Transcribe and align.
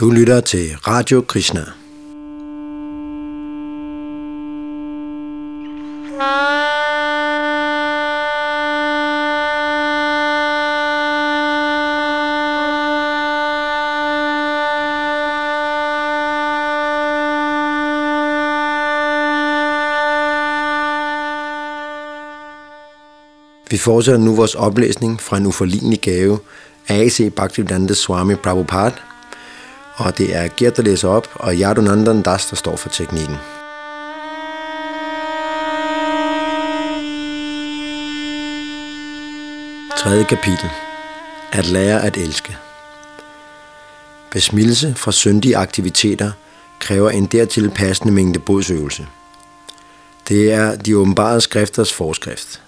Du 0.00 0.10
lytter 0.10 0.40
til 0.40 0.76
Radio 0.76 1.20
Krishna. 1.20 1.60
Vi 1.60 1.64
fortsætter 23.76 24.20
nu 24.20 24.34
vores 24.34 24.54
oplæsning 24.54 25.20
fra 25.20 25.36
en 25.36 25.46
uforlignelig 25.46 26.00
gave 26.00 26.38
af 26.88 26.94
A.C. 26.94 27.32
Bhaktivedanta 27.36 27.94
Swami 27.94 28.34
Prabhupada, 28.34 29.09
og 30.00 30.18
det 30.18 30.36
er 30.36 30.48
Gert, 30.56 30.76
der 30.76 30.82
læser 30.82 31.08
op, 31.08 31.28
og 31.34 31.54
Yadunandan 31.54 32.22
Das, 32.22 32.46
der 32.46 32.56
står 32.56 32.76
for 32.76 32.88
teknikken. 32.88 33.36
Tredje 39.98 40.24
kapitel. 40.24 40.70
At 41.52 41.66
lære 41.66 42.02
at 42.02 42.16
elske. 42.16 42.56
Besmildelse 44.30 44.94
fra 44.96 45.12
syndige 45.12 45.56
aktiviteter 45.56 46.32
kræver 46.78 47.10
en 47.10 47.26
dertil 47.26 47.70
passende 47.70 48.12
mængde 48.12 48.38
bodsøvelse. 48.38 49.06
Det 50.28 50.52
er 50.52 50.76
de 50.76 50.96
åbenbare 50.96 51.40
skrifters 51.40 51.92
forskrift. 51.92 52.62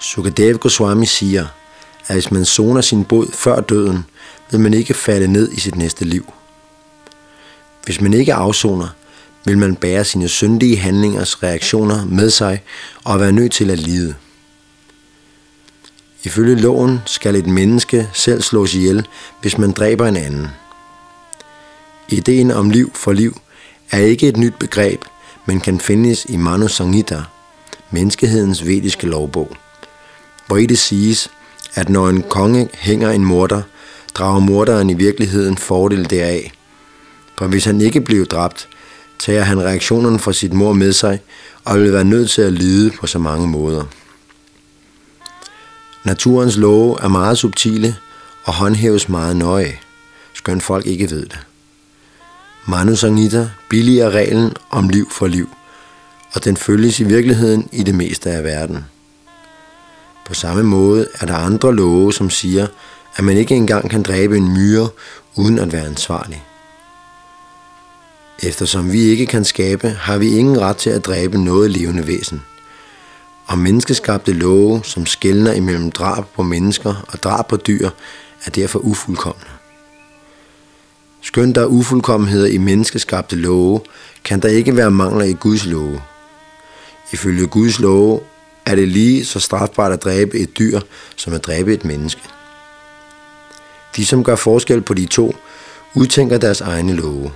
Sukadev 0.00 0.58
Goswami 0.58 1.06
siger, 1.06 1.46
at 2.06 2.14
hvis 2.14 2.30
man 2.30 2.44
soner 2.44 2.80
sin 2.80 3.04
bod 3.04 3.26
før 3.32 3.60
døden, 3.60 4.04
vil 4.50 4.60
man 4.60 4.74
ikke 4.74 4.94
falde 4.94 5.28
ned 5.28 5.52
i 5.52 5.60
sit 5.60 5.76
næste 5.76 6.04
liv. 6.04 6.32
Hvis 7.84 8.00
man 8.00 8.14
ikke 8.14 8.34
afsoner, 8.34 8.88
vil 9.44 9.58
man 9.58 9.76
bære 9.76 10.04
sine 10.04 10.28
syndige 10.28 10.76
handlingers 10.76 11.42
reaktioner 11.42 12.04
med 12.04 12.30
sig 12.30 12.62
og 13.04 13.20
være 13.20 13.32
nødt 13.32 13.52
til 13.52 13.70
at 13.70 13.78
lide. 13.78 14.14
Ifølge 16.24 16.54
loven 16.54 17.00
skal 17.06 17.36
et 17.36 17.46
menneske 17.46 18.10
selv 18.12 18.42
slås 18.42 18.74
ihjel, 18.74 19.06
hvis 19.40 19.58
man 19.58 19.72
dræber 19.72 20.06
en 20.06 20.16
anden. 20.16 20.48
Ideen 22.08 22.50
om 22.50 22.70
liv 22.70 22.92
for 22.94 23.12
liv 23.12 23.40
er 23.90 23.98
ikke 23.98 24.28
et 24.28 24.36
nyt 24.36 24.54
begreb, 24.60 25.04
men 25.46 25.60
kan 25.60 25.80
findes 25.80 26.26
i 26.28 26.36
Manu 26.36 26.68
Sangita, 26.68 27.22
menneskehedens 27.90 28.66
vediske 28.66 29.06
lovbog, 29.06 29.56
hvor 30.46 30.56
i 30.56 30.66
det 30.66 30.78
siges, 30.78 31.30
at 31.74 31.88
når 31.88 32.08
en 32.08 32.22
konge 32.22 32.68
hænger 32.74 33.10
en 33.10 33.24
morder, 33.24 33.62
drager 34.14 34.40
morderen 34.40 34.90
i 34.90 34.94
virkeligheden 34.94 35.56
fordel 35.56 36.10
deraf. 36.10 36.52
For 37.38 37.46
hvis 37.46 37.64
han 37.64 37.80
ikke 37.80 38.00
blev 38.00 38.26
dræbt, 38.26 38.68
tager 39.18 39.42
han 39.42 39.60
reaktionerne 39.60 40.18
fra 40.18 40.32
sit 40.32 40.52
mor 40.52 40.72
med 40.72 40.92
sig 40.92 41.20
og 41.64 41.80
vil 41.80 41.92
være 41.92 42.04
nødt 42.04 42.30
til 42.30 42.42
at 42.42 42.52
lide 42.52 42.90
på 42.90 43.06
så 43.06 43.18
mange 43.18 43.48
måder. 43.48 43.84
Naturens 46.04 46.56
love 46.56 46.96
er 47.02 47.08
meget 47.08 47.38
subtile 47.38 47.96
og 48.44 48.54
håndhæves 48.54 49.08
meget 49.08 49.36
nøje, 49.36 49.78
skønt 50.34 50.62
folk 50.62 50.86
ikke 50.86 51.10
ved 51.10 51.22
det. 51.22 51.38
Manu 52.66 52.96
Sangita 52.96 53.48
billiger 53.68 54.10
reglen 54.10 54.52
om 54.70 54.88
liv 54.88 55.10
for 55.10 55.26
liv, 55.26 55.48
og 56.32 56.44
den 56.44 56.56
følges 56.56 57.00
i 57.00 57.04
virkeligheden 57.04 57.68
i 57.72 57.82
det 57.82 57.94
meste 57.94 58.30
af 58.30 58.44
verden. 58.44 58.84
På 60.26 60.34
samme 60.34 60.62
måde 60.62 61.06
er 61.20 61.26
der 61.26 61.34
andre 61.34 61.74
love, 61.74 62.12
som 62.12 62.30
siger, 62.30 62.66
at 63.16 63.24
man 63.24 63.36
ikke 63.36 63.54
engang 63.54 63.90
kan 63.90 64.02
dræbe 64.02 64.36
en 64.36 64.54
myre 64.54 64.88
uden 65.36 65.58
at 65.58 65.72
være 65.72 65.86
ansvarlig. 65.86 66.44
Eftersom 68.42 68.92
vi 68.92 69.00
ikke 69.00 69.26
kan 69.26 69.44
skabe, 69.44 69.88
har 69.88 70.18
vi 70.18 70.36
ingen 70.36 70.60
ret 70.60 70.76
til 70.76 70.90
at 70.90 71.06
dræbe 71.06 71.44
noget 71.44 71.70
levende 71.70 72.06
væsen. 72.06 72.42
Og 73.46 73.58
menneskeskabte 73.58 74.32
love, 74.32 74.80
som 74.84 75.06
skældner 75.06 75.52
imellem 75.52 75.90
drab 75.90 76.24
på 76.34 76.42
mennesker 76.42 77.04
og 77.08 77.22
drab 77.22 77.48
på 77.48 77.56
dyr, 77.56 77.90
er 78.46 78.50
derfor 78.50 78.78
ufuldkommende. 78.78 79.46
Skønt 81.22 81.54
der 81.54 81.62
er 81.62 81.66
ufuldkommenheder 81.66 82.46
i 82.46 82.58
menneskeskabte 82.58 83.36
love, 83.36 83.80
kan 84.24 84.40
der 84.40 84.48
ikke 84.48 84.76
være 84.76 84.90
mangler 84.90 85.24
i 85.24 85.32
Guds 85.32 85.66
love. 85.66 86.02
Ifølge 87.12 87.46
Guds 87.46 87.78
love 87.78 88.20
er 88.66 88.74
det 88.74 88.88
lige 88.88 89.24
så 89.24 89.40
strafbart 89.40 89.92
at 89.92 90.04
dræbe 90.04 90.38
et 90.38 90.58
dyr, 90.58 90.80
som 91.16 91.32
at 91.32 91.46
dræbe 91.46 91.74
et 91.74 91.84
menneske. 91.84 92.22
De, 93.96 94.06
som 94.06 94.24
gør 94.24 94.36
forskel 94.36 94.80
på 94.80 94.94
de 94.94 95.06
to, 95.06 95.36
udtænker 95.94 96.38
deres 96.38 96.60
egne 96.60 96.92
love. 96.92 97.32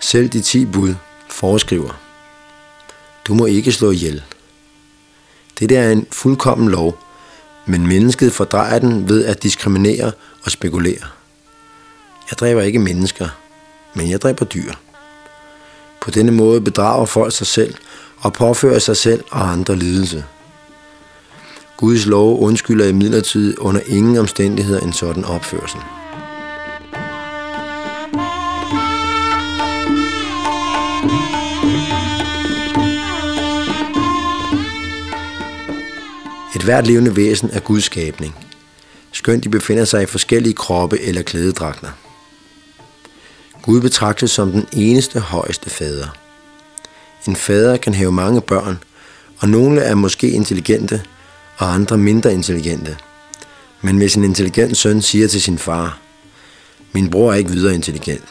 Selv 0.00 0.28
de 0.28 0.40
ti 0.40 0.64
bud 0.64 0.94
foreskriver, 1.28 2.00
du 3.26 3.34
må 3.34 3.46
ikke 3.46 3.72
slå 3.72 3.90
ihjel. 3.90 4.22
Det 5.58 5.72
er 5.72 5.90
en 5.90 6.06
fuldkommen 6.12 6.68
lov, 6.68 6.98
men 7.66 7.86
mennesket 7.86 8.32
fordrejer 8.32 8.78
den 8.78 9.08
ved 9.08 9.24
at 9.24 9.42
diskriminere 9.42 10.12
og 10.44 10.50
spekulere. 10.50 11.02
Jeg 12.30 12.38
dræber 12.40 12.62
ikke 12.62 12.78
mennesker, 12.78 13.28
men 13.94 14.10
jeg 14.10 14.22
dræber 14.22 14.44
dyr. 14.44 14.72
På 16.00 16.10
denne 16.10 16.32
måde 16.32 16.60
bedrager 16.60 17.06
folk 17.06 17.32
sig 17.32 17.46
selv 17.46 17.74
og 18.18 18.32
påfører 18.32 18.78
sig 18.78 18.96
selv 18.96 19.24
og 19.30 19.50
andre 19.50 19.76
lidelse. 19.76 20.24
Guds 21.76 22.06
lov 22.06 22.42
undskylder 22.42 22.88
imidlertid 22.88 23.58
under 23.58 23.80
ingen 23.86 24.16
omstændigheder 24.16 24.80
en 24.80 24.92
sådan 24.92 25.24
opførsel. 25.24 25.80
Et 36.56 36.62
hvert 36.62 36.86
levende 36.86 37.16
væsen 37.16 37.50
er 37.52 37.60
Guds 37.60 37.84
skabning, 37.84 38.34
skønt 39.12 39.44
de 39.44 39.48
befinder 39.48 39.84
sig 39.84 40.02
i 40.02 40.06
forskellige 40.06 40.54
kroppe 40.54 41.00
eller 41.00 41.22
klædedragter. 41.22 41.88
Gud 43.62 43.80
betragtes 43.80 44.30
som 44.30 44.50
den 44.52 44.66
eneste 44.72 45.20
højeste 45.20 45.70
fader. 45.70 46.16
En 47.28 47.36
fader 47.36 47.76
kan 47.76 47.94
have 47.94 48.12
mange 48.12 48.40
børn, 48.40 48.78
og 49.38 49.48
nogle 49.48 49.80
er 49.80 49.94
måske 49.94 50.30
intelligente, 50.30 51.02
og 51.56 51.74
andre 51.74 51.98
mindre 51.98 52.32
intelligente. 52.34 52.96
Men 53.80 53.96
hvis 53.96 54.14
en 54.14 54.24
intelligent 54.24 54.76
søn 54.76 55.02
siger 55.02 55.28
til 55.28 55.42
sin 55.42 55.58
far, 55.58 55.98
min 56.92 57.10
bror 57.10 57.32
er 57.32 57.36
ikke 57.36 57.50
videre 57.50 57.74
intelligent, 57.74 58.24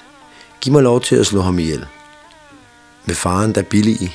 giv 0.61 0.73
mig 0.73 0.83
lov 0.83 1.01
til 1.01 1.15
at 1.15 1.25
slå 1.25 1.41
ham 1.41 1.59
ihjel. 1.59 1.85
Vil 3.05 3.15
faren 3.15 3.53
da 3.53 3.61
billige? 3.61 4.11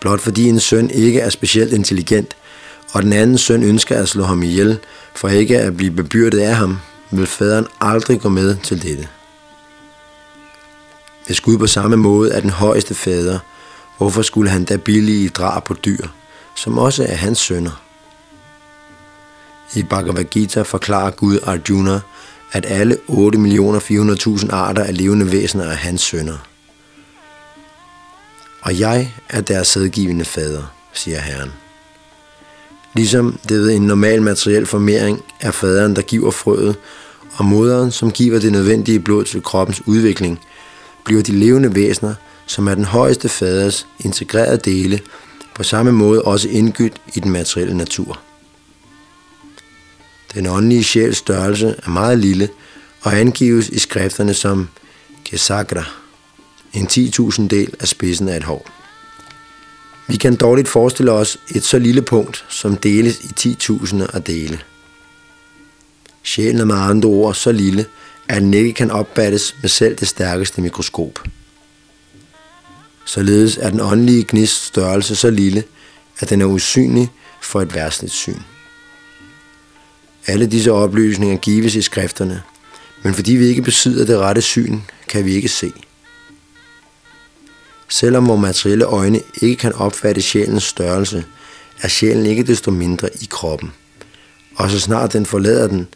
Blot 0.00 0.20
fordi 0.20 0.48
en 0.48 0.60
søn 0.60 0.90
ikke 0.90 1.20
er 1.20 1.30
specielt 1.30 1.72
intelligent, 1.72 2.36
og 2.92 3.02
den 3.02 3.12
anden 3.12 3.38
søn 3.38 3.62
ønsker 3.62 3.96
at 3.96 4.08
slå 4.08 4.24
ham 4.24 4.42
ihjel, 4.42 4.78
for 5.14 5.28
ikke 5.28 5.58
at 5.58 5.76
blive 5.76 5.90
bebyrdet 5.90 6.38
af 6.38 6.56
ham, 6.56 6.78
vil 7.10 7.26
faderen 7.26 7.66
aldrig 7.80 8.20
gå 8.20 8.28
med 8.28 8.56
til 8.62 8.82
dette. 8.82 9.08
Hvis 11.26 11.40
Gud 11.40 11.58
på 11.58 11.66
samme 11.66 11.96
måde 11.96 12.32
er 12.32 12.40
den 12.40 12.50
højeste 12.50 12.94
fader, 12.94 13.38
hvorfor 13.98 14.22
skulle 14.22 14.50
han 14.50 14.64
da 14.64 14.76
billige 14.76 15.28
drab 15.28 15.64
på 15.64 15.74
dyr, 15.74 16.06
som 16.56 16.78
også 16.78 17.04
er 17.04 17.14
hans 17.14 17.38
sønner? 17.38 17.81
I 19.74 19.82
Bhagavad 19.82 20.24
Gita 20.24 20.62
forklarer 20.62 21.10
Gud 21.10 21.38
Arjuna, 21.42 22.00
at 22.52 22.66
alle 22.68 22.96
8.400.000 23.08 24.54
arter 24.54 24.84
af 24.84 24.96
levende 24.96 25.32
væsener 25.32 25.64
er 25.64 25.74
hans 25.74 26.00
sønner. 26.00 26.46
Og 28.62 28.78
jeg 28.78 29.12
er 29.28 29.40
deres 29.40 29.68
sædgivende 29.68 30.24
fader, 30.24 30.62
siger 30.92 31.20
Herren. 31.20 31.52
Ligesom 32.94 33.38
det 33.48 33.60
ved 33.60 33.70
en 33.70 33.82
normal 33.82 34.22
materiel 34.22 34.66
formering 34.66 35.22
er 35.40 35.50
faderen, 35.50 35.96
der 35.96 36.02
giver 36.02 36.30
frøet, 36.30 36.76
og 37.36 37.44
moderen, 37.44 37.90
som 37.90 38.10
giver 38.10 38.40
det 38.40 38.52
nødvendige 38.52 39.00
blod 39.00 39.24
til 39.24 39.42
kroppens 39.42 39.82
udvikling, 39.86 40.40
bliver 41.04 41.22
de 41.22 41.32
levende 41.32 41.74
væsener, 41.74 42.14
som 42.46 42.68
er 42.68 42.74
den 42.74 42.84
højeste 42.84 43.28
faders 43.28 43.86
integrerede 44.00 44.58
dele, 44.58 45.00
på 45.54 45.62
samme 45.62 45.92
måde 45.92 46.22
også 46.22 46.48
indgydt 46.48 46.96
i 47.14 47.20
den 47.20 47.30
materielle 47.30 47.76
natur. 47.76 48.18
Den 50.34 50.46
åndelige 50.46 50.84
sjæls 50.84 51.16
størrelse 51.16 51.74
er 51.86 51.90
meget 51.90 52.18
lille 52.18 52.48
og 53.00 53.20
angives 53.20 53.68
i 53.68 53.78
skrifterne 53.78 54.34
som 54.34 54.68
Kesagra, 55.24 55.84
en 56.72 56.86
10.000 56.86 57.48
del 57.48 57.74
af 57.80 57.88
spidsen 57.88 58.28
af 58.28 58.36
et 58.36 58.44
hår. 58.44 58.70
Vi 60.08 60.16
kan 60.16 60.36
dårligt 60.36 60.68
forestille 60.68 61.12
os 61.12 61.38
et 61.54 61.64
så 61.64 61.78
lille 61.78 62.02
punkt, 62.02 62.44
som 62.48 62.76
deles 62.76 63.20
i 63.20 63.48
10.000 63.48 64.16
af 64.16 64.22
dele. 64.22 64.60
Sjælen 66.22 66.60
er 66.60 66.64
med 66.64 66.74
andre 66.74 67.08
ord 67.08 67.34
så 67.34 67.52
lille, 67.52 67.86
at 68.28 68.42
den 68.42 68.54
ikke 68.54 68.72
kan 68.72 68.90
opbattes 68.90 69.56
med 69.60 69.68
selv 69.68 69.96
det 69.96 70.08
stærkeste 70.08 70.60
mikroskop. 70.60 71.24
Således 73.04 73.56
er 73.56 73.70
den 73.70 73.80
åndelige 73.80 74.24
gnist 74.28 74.64
størrelse 74.64 75.16
så 75.16 75.30
lille, 75.30 75.64
at 76.18 76.30
den 76.30 76.40
er 76.40 76.46
usynlig 76.46 77.10
for 77.42 77.60
et 77.60 77.74
værtsligt 77.74 78.12
syn. 78.12 78.40
Alle 80.26 80.46
disse 80.46 80.72
oplysninger 80.72 81.36
gives 81.36 81.74
i 81.74 81.82
skrifterne, 81.82 82.42
Men 83.02 83.14
fordi 83.14 83.32
vi 83.32 83.46
ikke 83.46 83.62
besidder 83.62 84.06
det 84.06 84.18
rette 84.18 84.42
syn, 84.42 84.80
kan 85.08 85.24
vi 85.24 85.34
ikke 85.34 85.48
se. 85.48 85.72
Selvom 87.88 88.28
vores 88.28 88.40
materielle 88.40 88.84
øjne 88.84 89.20
ikke 89.42 89.56
kan 89.56 89.72
opfatte 89.72 90.22
sjælens 90.22 90.62
størrelse, 90.62 91.24
er 91.82 91.88
sjælen 91.88 92.26
ikke 92.26 92.42
desto 92.42 92.70
mindre 92.70 93.08
i 93.20 93.26
kroppen. 93.30 93.72
Og 94.56 94.70
så 94.70 94.80
snart 94.80 95.12
den 95.12 95.26
forlader 95.26 95.68
den, 95.68 95.88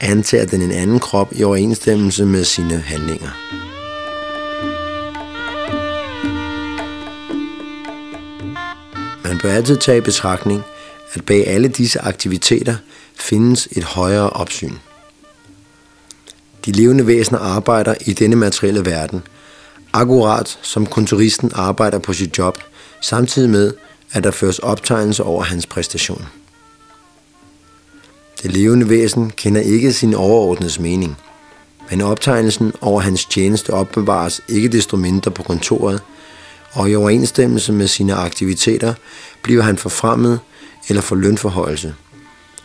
antager 0.00 0.46
den 0.46 0.62
en 0.62 0.72
anden 0.72 0.98
krop 0.98 1.32
i 1.36 1.44
overensstemmelse 1.44 2.26
med 2.26 2.44
sine 2.44 2.76
handlinger. 2.76 3.30
Man 9.24 9.38
bør 9.42 9.52
altid 9.52 9.76
tage 9.76 9.98
i 9.98 10.00
betragtning, 10.00 10.62
at 11.12 11.24
bag 11.26 11.46
alle 11.46 11.68
disse 11.68 12.00
aktiviteter 12.00 12.76
findes 13.22 13.68
et 13.72 13.84
højere 13.84 14.30
opsyn. 14.30 14.74
De 16.64 16.72
levende 16.72 17.06
væsener 17.06 17.38
arbejder 17.38 17.94
i 18.06 18.12
denne 18.12 18.36
materielle 18.36 18.84
verden, 18.84 19.22
akkurat 19.92 20.58
som 20.62 20.86
kontoristen 20.86 21.50
arbejder 21.54 21.98
på 21.98 22.12
sit 22.12 22.38
job, 22.38 22.58
samtidig 23.00 23.50
med, 23.50 23.72
at 24.12 24.24
der 24.24 24.30
føres 24.30 24.58
optegnelser 24.58 25.24
over 25.24 25.42
hans 25.42 25.66
præstation. 25.66 26.26
Det 28.42 28.52
levende 28.52 28.88
væsen 28.88 29.30
kender 29.30 29.60
ikke 29.60 29.92
sin 29.92 30.14
overordnedes 30.14 30.78
mening, 30.78 31.16
men 31.90 32.00
optegnelsen 32.00 32.72
over 32.80 33.00
hans 33.00 33.24
tjeneste 33.24 33.70
opbevares 33.70 34.40
ikke 34.48 34.68
desto 34.68 34.96
mindre 34.96 35.30
på 35.30 35.42
kontoret, 35.42 36.02
og 36.72 36.90
i 36.90 36.96
overensstemmelse 36.96 37.72
med 37.72 37.88
sine 37.88 38.14
aktiviteter 38.14 38.94
bliver 39.42 39.62
han 39.62 39.76
forfremmet 39.76 40.40
eller 40.88 41.02
for 41.02 41.16
lønforhøjelse, 41.16 41.94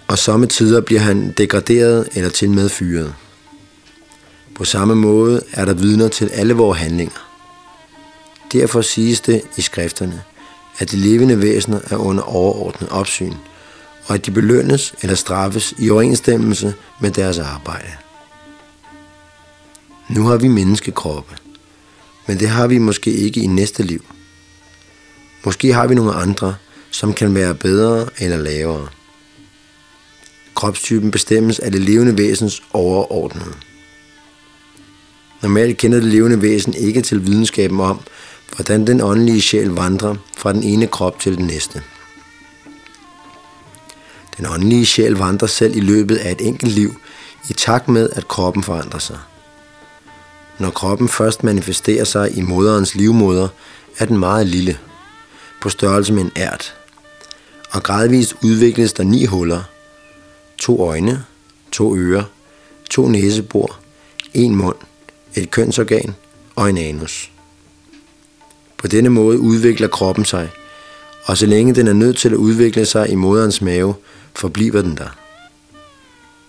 og 0.08 0.18
sommetider 0.18 0.82
bliver 0.82 1.02
han 1.02 1.32
degraderet 1.32 2.10
eller 2.16 2.30
til 2.30 2.50
med 2.50 2.70
fyret. 2.70 3.14
På 4.56 4.66
samme 4.66 4.96
måde 4.96 5.42
er 5.52 5.66
der 5.66 5.74
vidner 5.74 6.08
til 6.08 6.30
alle 6.30 6.54
vores 6.54 6.80
handlinger. 6.80 7.30
Derfor 8.54 8.82
siges 8.82 9.22
det 9.22 9.42
i 9.58 9.62
skrifterne, 9.62 10.24
at 10.80 10.92
de 10.92 10.98
levende 10.98 11.42
væsener 11.42 11.80
er 11.90 11.98
under 11.98 12.24
overordnet 12.24 12.90
opsyn, 12.90 13.34
og 14.06 14.16
at 14.16 14.26
de 14.26 14.32
belønnes 14.32 14.96
eller 15.02 15.16
straffes 15.16 15.74
i 15.80 15.90
overensstemmelse 15.90 16.74
med 17.02 17.12
deres 17.12 17.40
arbejde. 17.40 17.92
Nu 20.10 20.28
har 20.28 20.38
vi 20.38 20.48
menneskekroppe, 20.48 21.36
men 22.28 22.40
det 22.40 22.50
har 22.50 22.68
vi 22.68 22.78
måske 22.78 23.12
ikke 23.12 23.42
i 23.42 23.48
næste 23.48 23.84
liv. 23.84 24.06
Måske 25.46 25.74
har 25.74 25.88
vi 25.88 25.96
nogle 25.96 26.14
andre, 26.14 26.56
som 26.92 27.14
kan 27.14 27.36
være 27.36 27.56
bedre 27.56 28.08
eller 28.18 28.38
lavere. 28.38 28.88
Kropstypen 30.56 31.12
bestemmes 31.12 31.60
af 31.60 31.72
det 31.72 31.82
levende 31.82 32.18
væsens 32.18 32.64
overordnede. 32.74 33.54
Normalt 35.42 35.78
kender 35.78 36.00
det 36.00 36.08
levende 36.08 36.42
væsen 36.42 36.74
ikke 36.74 37.02
til 37.02 37.28
videnskaben 37.28 37.80
om, 37.80 38.00
hvordan 38.56 38.88
den 38.88 39.02
åndelige 39.02 39.42
sjæl 39.42 39.68
vandrer 39.68 40.16
fra 40.38 40.54
den 40.54 40.64
ene 40.64 40.88
krop 40.88 41.20
til 41.20 41.38
den 41.38 41.46
næste. 41.46 41.84
Den 44.38 44.46
åndelige 44.46 44.86
sjæl 44.86 45.12
vandrer 45.12 45.48
selv 45.48 45.76
i 45.76 45.80
løbet 45.80 46.16
af 46.16 46.32
et 46.32 46.42
enkelt 46.42 46.72
liv, 46.72 46.96
i 47.50 47.54
takt 47.54 47.88
med, 47.88 48.10
at 48.12 48.28
kroppen 48.28 48.64
forandrer 48.64 49.00
sig. 49.00 49.18
Når 50.60 50.70
kroppen 50.70 51.10
først 51.10 51.44
manifesterer 51.44 52.04
sig 52.04 52.38
i 52.38 52.42
moderens 52.42 52.96
livmoder, 52.96 53.48
er 53.98 54.06
den 54.06 54.18
meget 54.18 54.48
lille, 54.48 54.78
på 55.62 55.70
størrelse 55.70 56.14
med 56.14 56.22
en 56.24 56.32
ært. 56.38 56.76
Og 57.72 57.84
gradvist 57.84 58.36
udvikles 58.44 58.94
der 58.94 59.04
ni 59.04 59.26
huller, 59.26 59.64
to 60.58 60.88
øjne, 60.88 61.26
to 61.72 61.96
ører, 61.96 62.24
to 62.90 63.08
næsebor, 63.08 63.80
en 64.34 64.56
mund, 64.56 64.76
et 65.36 65.52
kønsorgan 65.52 66.16
og 66.56 66.70
en 66.70 66.78
anus. 66.78 67.32
På 68.78 68.88
denne 68.88 69.10
måde 69.10 69.40
udvikler 69.40 69.88
kroppen 69.88 70.26
sig, 70.26 70.50
og 71.26 71.38
så 71.38 71.46
længe 71.46 71.76
den 71.76 71.88
er 71.88 71.94
nødt 71.94 72.18
til 72.18 72.30
at 72.30 72.36
udvikle 72.36 72.86
sig 72.86 73.10
i 73.10 73.16
moderens 73.16 73.62
mave, 73.62 73.96
forbliver 74.36 74.82
den 74.82 74.98
der. 74.98 75.18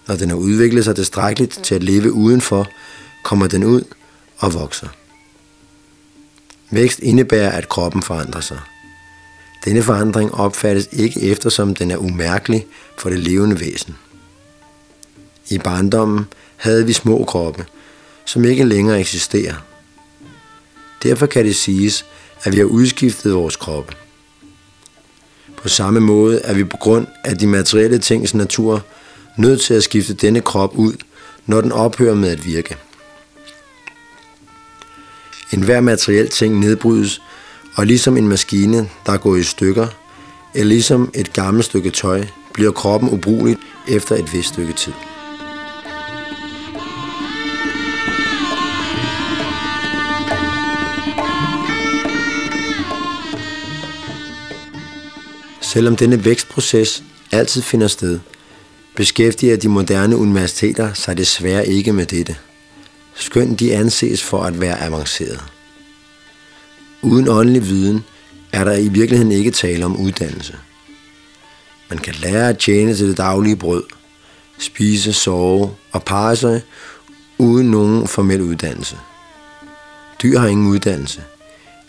Når 0.08 0.16
den 0.16 0.28
har 0.28 0.36
udviklet 0.36 0.84
sig 0.84 0.96
tilstrækkeligt 0.96 1.60
til 1.62 1.74
at 1.74 1.82
leve 1.82 2.12
udenfor, 2.12 2.68
kommer 3.22 3.46
den 3.46 3.64
ud 3.64 3.82
og 4.38 4.54
vokser. 4.54 4.88
Vækst 6.70 6.98
indebærer, 6.98 7.50
at 7.50 7.68
kroppen 7.68 8.02
forandrer 8.02 8.40
sig. 8.40 8.60
Denne 9.64 9.82
forandring 9.82 10.34
opfattes 10.34 10.88
ikke 10.92 11.22
efter, 11.22 11.50
som 11.50 11.74
den 11.74 11.90
er 11.90 11.96
umærkelig 11.96 12.66
for 12.98 13.10
det 13.10 13.18
levende 13.18 13.60
væsen. 13.60 13.96
I 15.48 15.58
barndommen 15.58 16.26
havde 16.56 16.86
vi 16.86 16.92
små 16.92 17.24
kroppe, 17.24 17.66
som 18.24 18.44
ikke 18.44 18.64
længere 18.64 19.00
eksisterer. 19.00 19.54
Derfor 21.02 21.26
kan 21.26 21.44
det 21.44 21.56
siges, 21.56 22.04
at 22.42 22.52
vi 22.52 22.58
har 22.58 22.64
udskiftet 22.64 23.34
vores 23.34 23.56
kroppe. 23.56 23.94
På 25.56 25.68
samme 25.68 26.00
måde 26.00 26.40
er 26.40 26.54
vi 26.54 26.64
på 26.64 26.76
grund 26.76 27.06
af 27.24 27.38
de 27.38 27.46
materielle 27.46 27.98
tings 27.98 28.34
natur 28.34 28.84
nødt 29.38 29.60
til 29.60 29.74
at 29.74 29.82
skifte 29.82 30.14
denne 30.14 30.40
krop 30.40 30.74
ud, 30.74 30.92
når 31.46 31.60
den 31.60 31.72
ophører 31.72 32.14
med 32.14 32.28
at 32.28 32.46
virke. 32.46 32.76
En 35.52 35.62
hver 35.62 35.80
materiel 35.80 36.28
ting 36.28 36.60
nedbrydes, 36.60 37.22
og 37.76 37.86
ligesom 37.86 38.16
en 38.16 38.28
maskine, 38.28 38.88
der 39.06 39.16
går 39.16 39.36
i 39.36 39.42
stykker, 39.42 39.86
eller 40.54 40.68
ligesom 40.68 41.10
et 41.14 41.32
gammelt 41.32 41.64
stykke 41.64 41.90
tøj, 41.90 42.24
bliver 42.52 42.72
kroppen 42.72 43.10
ubrugelig 43.10 43.56
efter 43.88 44.16
et 44.16 44.32
vist 44.32 44.48
stykke 44.48 44.72
tid. 44.72 44.92
Selvom 55.60 55.96
denne 55.96 56.24
vækstproces 56.24 57.02
altid 57.32 57.62
finder 57.62 57.88
sted, 57.88 58.20
beskæftiger 58.94 59.56
de 59.56 59.68
moderne 59.68 60.16
universiteter 60.16 60.92
sig 60.92 61.16
desværre 61.16 61.66
ikke 61.66 61.92
med 61.92 62.06
dette, 62.06 62.36
skønt 63.14 63.60
de 63.60 63.74
anses 63.74 64.22
for 64.22 64.42
at 64.42 64.60
være 64.60 64.82
avanceret. 64.82 65.55
Uden 67.06 67.28
åndelig 67.28 67.62
viden 67.62 68.04
er 68.52 68.64
der 68.64 68.72
i 68.72 68.88
virkeligheden 68.88 69.32
ikke 69.32 69.50
tale 69.50 69.84
om 69.84 69.96
uddannelse. 69.96 70.56
Man 71.90 71.98
kan 71.98 72.14
lære 72.14 72.48
at 72.48 72.58
tjene 72.58 72.94
til 72.94 73.08
det 73.08 73.16
daglige 73.16 73.56
brød, 73.56 73.84
spise, 74.58 75.12
sove 75.12 75.70
og 75.92 76.02
parre 76.02 76.36
sig 76.36 76.62
uden 77.38 77.70
nogen 77.70 78.08
formel 78.08 78.40
uddannelse. 78.40 78.96
Dyr 80.22 80.38
har 80.38 80.48
ingen 80.48 80.66
uddannelse. 80.66 81.22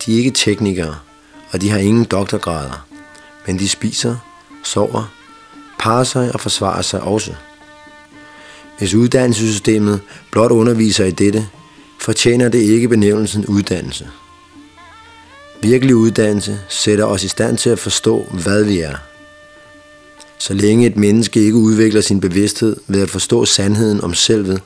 De 0.06 0.14
er 0.14 0.18
ikke 0.18 0.32
teknikere, 0.32 0.96
og 1.52 1.62
de 1.62 1.70
har 1.70 1.78
ingen 1.78 2.04
doktorgrader 2.04 2.88
men 3.48 3.60
de 3.60 3.70
spiser, 3.70 4.16
sover, 4.64 5.14
parer 5.80 6.04
sig 6.04 6.34
og 6.34 6.40
forsvarer 6.40 6.82
sig 6.82 7.02
også. 7.02 7.34
Hvis 8.78 8.94
uddannelsessystemet 8.94 10.02
blot 10.32 10.52
underviser 10.52 11.06
i 11.06 11.12
dette, 11.12 11.48
fortjener 12.00 12.50
det 12.50 12.60
ikke 12.60 12.90
benævnelsen 12.90 13.46
uddannelse. 13.46 14.08
Virkelig 15.62 15.96
uddannelse 15.96 16.60
sætter 16.70 17.06
os 17.06 17.24
i 17.24 17.28
stand 17.28 17.58
til 17.58 17.70
at 17.70 17.80
forstå, 17.80 18.24
hvad 18.44 18.64
vi 18.64 18.80
er. 18.80 18.96
Så 20.38 20.54
længe 20.54 20.88
et 20.88 20.98
menneske 20.98 21.40
ikke 21.40 21.58
udvikler 21.58 22.02
sin 22.02 22.20
bevidsthed 22.20 22.76
ved 22.88 23.02
at 23.02 23.10
forstå 23.10 23.46
sandheden 23.46 24.02
om 24.02 24.14
selvet, 24.14 24.62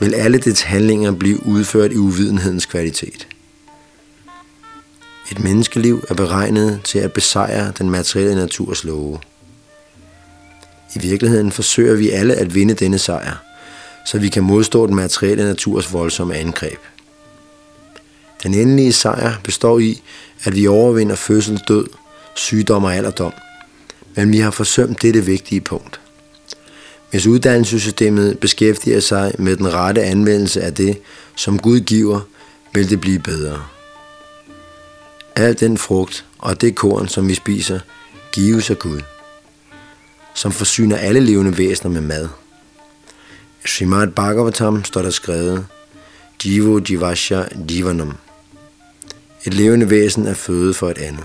vil 0.00 0.14
alle 0.14 0.38
dets 0.38 0.62
handlinger 0.62 1.12
blive 1.12 1.46
udført 1.46 1.92
i 1.92 1.96
uvidenhedens 1.96 2.66
kvalitet. 2.66 3.28
Et 5.30 5.40
menneskeliv 5.40 6.04
er 6.08 6.14
beregnet 6.14 6.80
til 6.84 6.98
at 6.98 7.12
besejre 7.12 7.72
den 7.78 7.90
materielle 7.90 8.34
naturs 8.34 8.84
love. 8.84 9.18
I 10.96 10.98
virkeligheden 10.98 11.52
forsøger 11.52 11.94
vi 11.94 12.10
alle 12.10 12.34
at 12.34 12.54
vinde 12.54 12.74
denne 12.74 12.98
sejr, 12.98 13.36
så 14.06 14.18
vi 14.18 14.28
kan 14.28 14.42
modstå 14.42 14.86
den 14.86 14.94
materielle 14.94 15.44
naturs 15.44 15.92
voldsomme 15.92 16.34
angreb. 16.34 16.78
Den 18.42 18.54
endelige 18.54 18.92
sejr 18.92 19.32
består 19.44 19.78
i, 19.78 20.02
at 20.44 20.56
vi 20.56 20.66
overvinder 20.66 21.14
fødsel, 21.16 21.60
død, 21.68 21.86
sygdom 22.34 22.84
og 22.84 22.94
alderdom, 22.94 23.32
men 24.16 24.32
vi 24.32 24.38
har 24.38 24.50
forsømt 24.50 25.02
dette 25.02 25.24
vigtige 25.24 25.60
punkt. 25.60 26.00
Hvis 27.10 27.26
uddannelsessystemet 27.26 28.38
beskæftiger 28.38 29.00
sig 29.00 29.34
med 29.38 29.56
den 29.56 29.74
rette 29.74 30.02
anvendelse 30.02 30.62
af 30.62 30.74
det, 30.74 30.98
som 31.36 31.58
Gud 31.58 31.80
giver, 31.80 32.20
vil 32.74 32.90
det 32.90 33.00
blive 33.00 33.18
bedre. 33.18 33.64
Al 35.36 35.60
den 35.60 35.78
frugt 35.78 36.24
og 36.38 36.60
det 36.60 36.74
korn, 36.74 37.08
som 37.08 37.28
vi 37.28 37.34
spiser, 37.34 37.80
gives 38.32 38.70
af 38.70 38.78
Gud, 38.78 39.00
som 40.34 40.52
forsyner 40.52 40.96
alle 40.96 41.20
levende 41.20 41.58
væsener 41.58 41.90
med 41.90 42.00
mad. 42.00 42.28
I 43.64 43.68
Srimad 43.68 44.08
Bhagavatam 44.08 44.84
står 44.84 45.02
der 45.02 45.10
skrevet, 45.10 45.66
Jivo 46.44 46.80
Jivasya 46.90 47.44
Jivanam. 47.70 48.16
Et 49.44 49.54
levende 49.54 49.90
væsen 49.90 50.26
er 50.26 50.34
føde 50.34 50.74
for 50.74 50.90
et 50.90 50.98
andet. 50.98 51.24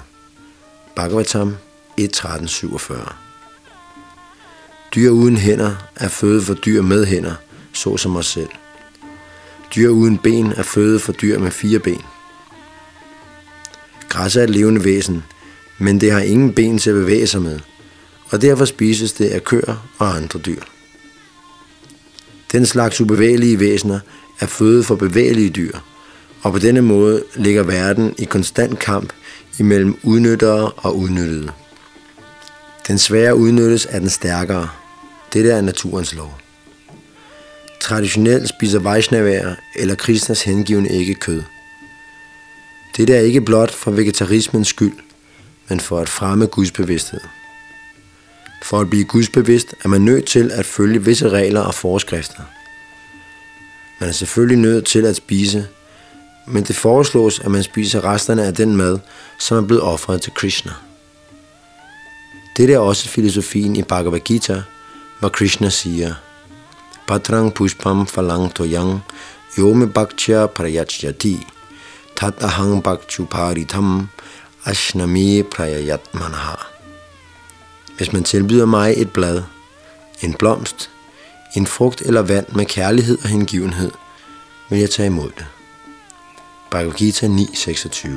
Bhagavatam 0.95 1.55
1.13.47 2.01 3.13
Dyr 4.95 5.09
uden 5.09 5.37
hænder 5.37 5.75
er 5.95 6.07
føde 6.07 6.41
for 6.41 6.53
dyr 6.53 6.81
med 6.81 7.05
hænder, 7.05 7.35
såsom 7.73 8.15
os 8.15 8.25
selv. 8.25 8.49
Dyr 9.75 9.89
uden 9.89 10.17
ben 10.17 10.51
er 10.51 10.63
føde 10.63 10.99
for 10.99 11.11
dyr 11.11 11.39
med 11.39 11.51
fire 11.51 11.79
ben. 11.79 12.01
Græs 14.09 14.35
er 14.35 14.43
et 14.43 14.49
levende 14.49 14.83
væsen, 14.83 15.23
men 15.77 16.01
det 16.01 16.11
har 16.11 16.19
ingen 16.19 16.53
ben 16.53 16.77
til 16.77 16.89
at 16.89 16.95
bevæge 16.95 17.27
sig 17.27 17.41
med, 17.41 17.59
og 18.29 18.41
derfor 18.41 18.65
spises 18.65 19.13
det 19.13 19.29
af 19.29 19.43
køer 19.43 19.89
og 19.97 20.15
andre 20.15 20.39
dyr. 20.39 20.61
Den 22.51 22.65
slags 22.65 23.01
ubevægelige 23.01 23.59
væsener 23.59 23.99
er 24.39 24.45
føde 24.45 24.83
for 24.83 24.95
bevægelige 24.95 25.49
dyr, 25.49 25.77
og 26.43 26.51
på 26.51 26.59
denne 26.59 26.81
måde 26.81 27.23
ligger 27.35 27.63
verden 27.63 28.15
i 28.17 28.25
konstant 28.25 28.79
kamp 28.79 29.13
imellem 29.59 29.99
udnyttere 30.03 30.71
og 30.71 30.97
udnyttede. 30.97 31.51
Den 32.87 32.97
svære 32.97 33.35
udnyttes 33.35 33.85
af 33.85 33.99
den 33.99 34.09
stærkere. 34.09 34.69
Dette 35.33 35.51
er 35.51 35.61
naturens 35.61 36.15
lov. 36.15 36.37
Traditionelt 37.81 38.49
spiser 38.49 38.79
Vaishnavaer 38.79 39.55
eller 39.75 39.95
kristnes 39.95 40.43
hengivende 40.43 40.89
ikke 40.89 41.13
kød. 41.13 41.43
Dette 42.97 43.15
er 43.15 43.21
ikke 43.21 43.41
blot 43.41 43.71
for 43.71 43.91
vegetarismens 43.91 44.67
skyld, 44.67 44.93
men 45.69 45.79
for 45.79 45.99
at 45.99 46.09
fremme 46.09 46.45
Guds 46.45 46.71
bevidsthed. 46.71 47.19
For 48.63 48.79
at 48.79 48.89
blive 48.89 49.03
gudsbevidst 49.03 49.75
er 49.83 49.87
man 49.87 50.01
nødt 50.01 50.25
til 50.25 50.51
at 50.51 50.65
følge 50.65 51.03
visse 51.03 51.29
regler 51.29 51.61
og 51.61 51.73
forskrifter. 51.73 52.41
Man 53.99 54.09
er 54.09 54.13
selvfølgelig 54.13 54.57
nødt 54.57 54.85
til 54.85 55.05
at 55.05 55.15
spise, 55.15 55.67
men 56.47 56.63
det 56.63 56.75
foreslås, 56.75 57.39
at 57.39 57.51
man 57.51 57.63
spiser 57.63 58.05
resterne 58.05 58.43
af 58.43 58.53
den 58.53 58.75
mad, 58.75 58.99
som 59.39 59.57
er 59.57 59.67
blevet 59.67 59.83
offret 59.83 60.21
til 60.21 60.33
Krishna. 60.33 60.71
Dette 62.57 62.73
er 62.73 62.79
også 62.79 63.09
filosofien 63.09 63.75
i 63.75 63.83
Bhagavad 63.83 64.19
Gita, 64.19 64.61
hvor 65.19 65.29
Krishna 65.29 65.69
siger, 65.69 66.13
Patrang 67.07 67.53
pushpam 67.53 68.07
falang 68.07 68.53
toyang 68.55 68.99
yome 69.57 69.87
bhakcha 69.87 70.45
prayachjati 70.45 71.47
tatahang 72.15 72.83
bhaktyu 72.83 73.25
paritam 73.25 74.09
ashnami 74.65 75.43
prayayatmanaha. 75.43 76.55
Hvis 77.97 78.13
man 78.13 78.23
tilbyder 78.23 78.65
mig 78.65 78.93
et 78.97 79.11
blad, 79.11 79.43
en 80.21 80.33
blomst, 80.33 80.89
en 81.55 81.67
frugt 81.67 82.01
eller 82.01 82.21
vand 82.21 82.45
med 82.55 82.65
kærlighed 82.65 83.17
og 83.23 83.29
hengivenhed, 83.29 83.91
vil 84.69 84.79
jeg 84.79 84.89
tage 84.89 85.05
imod 85.05 85.29
det. 85.37 85.45
Bhagavad 86.71 86.93
Gita 86.93 87.27
9.26 87.27 88.09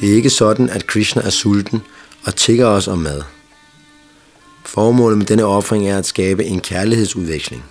Det 0.00 0.10
er 0.10 0.14
ikke 0.14 0.30
sådan, 0.30 0.70
at 0.70 0.86
Krishna 0.86 1.22
er 1.22 1.30
sulten 1.30 1.82
og 2.24 2.36
tigger 2.36 2.66
os 2.66 2.88
om 2.88 2.98
mad. 2.98 3.22
Formålet 4.64 5.18
med 5.18 5.26
denne 5.26 5.44
offring 5.44 5.88
er 5.88 5.98
at 5.98 6.06
skabe 6.06 6.44
en 6.44 6.60
kærlighedsudveksling. 6.60 7.64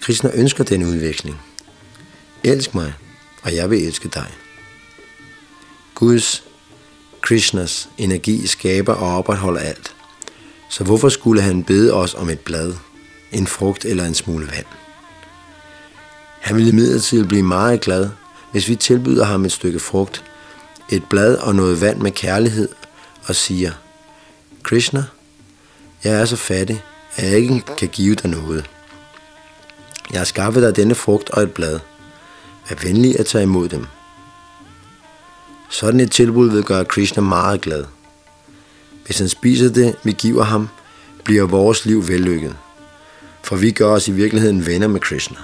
Krishna 0.00 0.30
ønsker 0.34 0.64
denne 0.64 0.86
udveksling. 0.86 1.40
Elsk 2.44 2.74
mig, 2.74 2.94
og 3.42 3.54
jeg 3.54 3.70
vil 3.70 3.86
elske 3.86 4.08
dig. 4.08 4.26
Guds, 5.94 6.44
Krishnas 7.20 7.88
energi 7.98 8.46
skaber 8.46 8.94
og 8.94 9.16
opretholder 9.18 9.60
alt. 9.60 9.94
Så 10.70 10.84
hvorfor 10.84 11.08
skulle 11.08 11.42
han 11.42 11.64
bede 11.64 11.92
os 11.92 12.14
om 12.14 12.28
et 12.28 12.40
blad, 12.40 12.74
en 13.32 13.46
frugt 13.46 13.84
eller 13.84 14.04
en 14.04 14.14
smule 14.14 14.46
vand? 14.46 14.66
Han 16.40 16.56
vil 16.56 16.68
imidlertid 16.68 17.24
blive 17.24 17.42
meget 17.42 17.80
glad, 17.80 18.10
hvis 18.52 18.68
vi 18.68 18.76
tilbyder 18.76 19.24
ham 19.24 19.44
et 19.44 19.52
stykke 19.52 19.78
frugt, 19.78 20.24
et 20.88 21.04
blad 21.04 21.36
og 21.36 21.54
noget 21.54 21.80
vand 21.80 21.98
med 21.98 22.10
kærlighed 22.10 22.68
og 23.26 23.34
siger, 23.34 23.72
Krishna, 24.62 25.04
jeg 26.04 26.12
er 26.12 26.24
så 26.24 26.36
fattig, 26.36 26.82
at 27.16 27.30
jeg 27.30 27.38
ikke 27.38 27.62
kan 27.78 27.88
give 27.88 28.14
dig 28.14 28.30
noget. 28.30 28.70
Jeg 30.12 30.20
har 30.20 30.24
skaffet 30.24 30.62
dig 30.62 30.76
denne 30.76 30.94
frugt 30.94 31.30
og 31.30 31.42
et 31.42 31.52
blad. 31.52 31.80
Vær 32.68 32.76
venlig 32.82 33.20
at 33.20 33.26
tage 33.26 33.42
imod 33.42 33.68
dem. 33.68 33.86
Sådan 35.70 36.00
et 36.00 36.10
tilbud 36.10 36.50
vil 36.50 36.62
gøre 36.62 36.84
Krishna 36.84 37.22
meget 37.22 37.60
glad. 37.60 37.84
Hvis 39.06 39.18
han 39.18 39.28
spiser 39.28 39.68
det, 39.68 39.96
vi 40.04 40.12
giver 40.12 40.44
ham, 40.44 40.68
bliver 41.24 41.46
vores 41.46 41.84
liv 41.84 42.08
vellykket. 42.08 42.56
For 43.44 43.56
vi 43.56 43.70
gør 43.70 43.86
os 43.86 44.08
i 44.08 44.12
virkeligheden 44.12 44.66
venner 44.66 44.88
med 44.88 45.00
Krishna. 45.00 45.38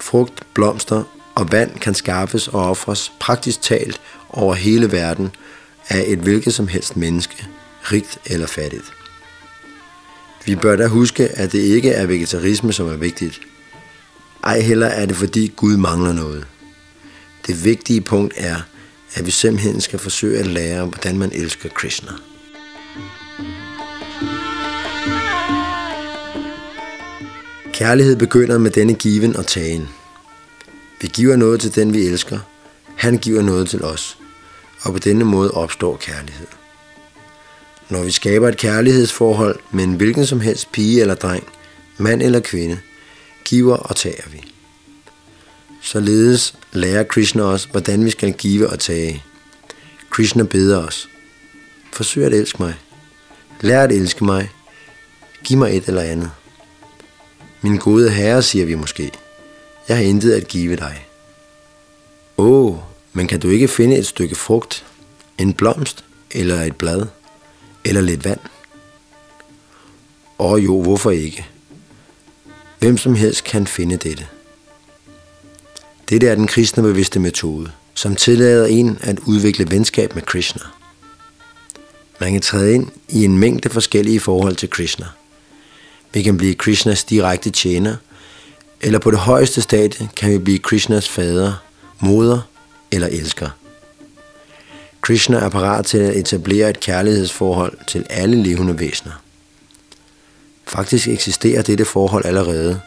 Frugt, 0.00 0.42
blomster 0.54 1.02
og 1.34 1.52
vand 1.52 1.78
kan 1.78 1.94
skaffes 1.94 2.48
og 2.48 2.70
ofres 2.70 3.12
praktisk 3.20 3.62
talt 3.62 4.00
over 4.28 4.54
hele 4.54 4.92
verden 4.92 5.30
af 5.88 6.04
et 6.06 6.18
hvilket 6.18 6.54
som 6.54 6.68
helst 6.68 6.96
menneske, 6.96 7.46
rigt 7.82 8.18
eller 8.26 8.46
fattigt. 8.46 8.92
Vi 10.44 10.54
bør 10.54 10.76
da 10.76 10.86
huske, 10.86 11.28
at 11.28 11.52
det 11.52 11.58
ikke 11.58 11.90
er 11.90 12.06
vegetarisme, 12.06 12.72
som 12.72 12.88
er 12.88 12.96
vigtigt. 12.96 13.40
Ej 14.44 14.60
heller 14.60 14.86
er 14.86 15.06
det, 15.06 15.16
fordi 15.16 15.52
Gud 15.56 15.76
mangler 15.76 16.12
noget. 16.12 16.46
Det 17.46 17.64
vigtige 17.64 18.00
punkt 18.00 18.34
er, 18.36 18.56
at 19.14 19.26
vi 19.26 19.30
simpelthen 19.30 19.80
skal 19.80 19.98
forsøge 19.98 20.38
at 20.38 20.46
lære, 20.46 20.84
hvordan 20.84 21.18
man 21.18 21.32
elsker 21.32 21.68
Krishna. 21.68 22.12
Kærlighed 27.76 28.16
begynder 28.16 28.58
med 28.58 28.70
denne 28.70 28.94
given 28.94 29.36
og 29.36 29.46
tagen. 29.46 29.88
Vi 31.00 31.06
giver 31.06 31.36
noget 31.36 31.60
til 31.60 31.74
den, 31.74 31.92
vi 31.92 32.06
elsker. 32.06 32.38
Han 32.96 33.18
giver 33.18 33.42
noget 33.42 33.68
til 33.68 33.84
os. 33.84 34.18
Og 34.82 34.92
på 34.92 34.98
denne 34.98 35.24
måde 35.24 35.50
opstår 35.50 35.96
kærlighed. 35.96 36.46
Når 37.88 38.02
vi 38.02 38.10
skaber 38.10 38.48
et 38.48 38.56
kærlighedsforhold 38.56 39.58
med 39.72 39.84
en 39.84 39.94
hvilken 39.94 40.26
som 40.26 40.40
helst 40.40 40.72
pige 40.72 41.00
eller 41.00 41.14
dreng, 41.14 41.44
mand 41.98 42.22
eller 42.22 42.40
kvinde, 42.40 42.78
giver 43.44 43.76
og 43.76 43.96
tager 43.96 44.28
vi. 44.32 44.52
Således 45.82 46.54
lærer 46.72 47.02
Krishna 47.02 47.42
os, 47.42 47.64
hvordan 47.64 48.04
vi 48.04 48.10
skal 48.10 48.32
give 48.32 48.68
og 48.70 48.78
tage. 48.78 49.24
Krishna 50.10 50.42
beder 50.42 50.86
os. 50.86 51.08
Forsøg 51.92 52.24
at 52.24 52.34
elske 52.34 52.62
mig. 52.62 52.74
Lær 53.60 53.82
at 53.82 53.92
elske 53.92 54.24
mig. 54.24 54.50
Giv 55.44 55.58
mig 55.58 55.76
et 55.76 55.84
eller 55.84 56.02
andet. 56.02 56.30
Min 57.62 57.76
gode 57.76 58.10
herre, 58.10 58.42
siger 58.42 58.66
vi 58.66 58.74
måske. 58.74 59.12
Jeg 59.88 59.96
har 59.96 60.04
intet 60.04 60.32
at 60.32 60.48
give 60.48 60.76
dig. 60.76 61.06
Åh, 62.38 62.66
oh, 62.66 62.76
men 63.12 63.26
kan 63.26 63.40
du 63.40 63.48
ikke 63.48 63.68
finde 63.68 63.96
et 63.96 64.06
stykke 64.06 64.34
frugt, 64.34 64.84
en 65.38 65.52
blomst 65.52 66.04
eller 66.30 66.62
et 66.62 66.76
blad, 66.76 67.06
eller 67.84 68.00
lidt 68.00 68.24
vand? 68.24 68.40
Åh 70.38 70.52
oh, 70.52 70.64
jo, 70.64 70.82
hvorfor 70.82 71.10
ikke? 71.10 71.46
Hvem 72.78 72.98
som 72.98 73.14
helst 73.14 73.44
kan 73.44 73.66
finde 73.66 73.96
dette. 73.96 74.26
Dette 76.08 76.28
er 76.28 76.34
den 76.34 76.46
kristne 76.46 76.82
bevidste 76.82 77.20
metode, 77.20 77.70
som 77.94 78.16
tillader 78.16 78.66
en 78.66 78.98
at 79.00 79.18
udvikle 79.18 79.70
venskab 79.70 80.14
med 80.14 80.22
Krishna. 80.22 80.62
Man 82.20 82.32
kan 82.32 82.40
træde 82.40 82.74
ind 82.74 82.88
i 83.08 83.24
en 83.24 83.38
mængde 83.38 83.68
forskellige 83.68 84.20
forhold 84.20 84.56
til 84.56 84.70
Krishna. 84.70 85.06
Vi 86.16 86.22
kan 86.22 86.36
blive 86.36 86.54
Krishnas 86.54 87.04
direkte 87.04 87.50
tjener, 87.50 87.96
eller 88.80 88.98
på 88.98 89.10
det 89.10 89.18
højeste 89.18 89.62
stadie 89.62 90.08
kan 90.16 90.30
vi 90.30 90.38
blive 90.38 90.58
Krishnas 90.58 91.08
fader, 91.08 91.52
moder 92.00 92.40
eller 92.90 93.08
elsker. 93.08 93.50
Krishna 95.00 95.36
er 95.36 95.48
parat 95.48 95.86
til 95.86 95.98
at 95.98 96.16
etablere 96.16 96.70
et 96.70 96.80
kærlighedsforhold 96.80 97.78
til 97.86 98.06
alle 98.10 98.42
levende 98.42 98.78
væsener. 98.78 99.22
Faktisk 100.66 101.08
eksisterer 101.08 101.62
dette 101.62 101.84
forhold 101.84 102.24
allerede, 102.24 102.80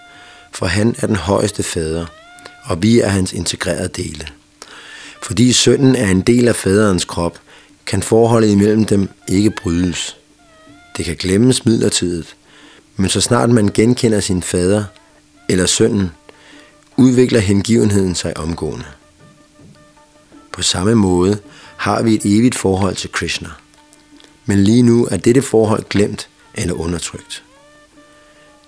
for 0.52 0.66
han 0.66 0.96
er 1.00 1.08
den 1.08 1.16
højeste 1.16 1.64
fader, 1.64 2.06
og 2.64 2.84
vi 2.84 3.00
er 3.00 3.08
hans 3.08 3.34
integrerede 3.34 4.04
dele. 4.04 4.28
Fordi 5.24 5.54
sønnen 5.54 5.96
er 5.96 6.08
en 6.08 6.22
del 6.22 6.48
af 6.48 6.56
faderens 6.56 7.06
krop, 7.06 7.40
kan 7.86 8.04
forholdet 8.04 8.50
imellem 8.50 8.86
dem 8.86 9.10
ikke 9.28 9.52
brydes. 9.52 10.18
Det 10.98 11.06
kan 11.06 11.16
glemmes 11.16 11.66
midlertidigt, 11.66 12.36
men 13.00 13.10
så 13.10 13.22
snart 13.22 13.50
man 13.50 13.70
genkender 13.74 14.20
sin 14.20 14.44
fader 14.44 14.84
eller 15.50 15.66
sønnen, 15.66 16.12
udvikler 16.98 17.40
hengivenheden 17.40 18.16
sig 18.16 18.38
omgående. 18.38 18.86
På 20.52 20.62
samme 20.62 20.96
måde 20.96 21.40
har 21.78 22.02
vi 22.02 22.14
et 22.14 22.26
evigt 22.26 22.56
forhold 22.56 22.96
til 22.96 23.12
Krishna. 23.12 23.50
Men 24.46 24.64
lige 24.64 24.84
nu 24.84 25.08
er 25.12 25.18
dette 25.18 25.42
forhold 25.42 25.84
glemt 25.90 26.30
eller 26.56 26.74
undertrykt. 26.74 27.44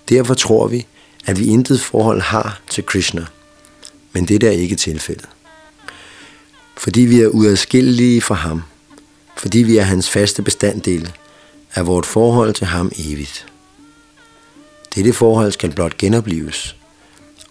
Derfor 0.08 0.34
tror 0.34 0.66
vi, 0.66 0.86
at 1.26 1.38
vi 1.38 1.44
intet 1.44 1.80
forhold 1.80 2.20
har 2.20 2.60
til 2.70 2.86
Krishna, 2.86 3.26
men 4.12 4.28
det 4.28 4.42
er 4.42 4.50
ikke 4.50 4.76
tilfældet. 4.76 5.28
Fordi 6.76 7.00
vi 7.00 7.20
er 7.20 7.28
uadskillelige 7.28 8.20
fra 8.20 8.34
ham, 8.34 8.62
fordi 9.36 9.58
vi 9.58 9.76
er 9.76 9.82
hans 9.82 10.10
faste 10.10 10.42
bestanddel, 10.42 11.12
er 11.74 11.82
vort 11.82 12.06
forhold 12.06 12.54
til 12.54 12.66
ham 12.66 12.92
evigt. 12.98 13.51
Dette 14.94 15.12
forhold 15.12 15.52
skal 15.52 15.74
blot 15.74 15.98
genoplives, 15.98 16.76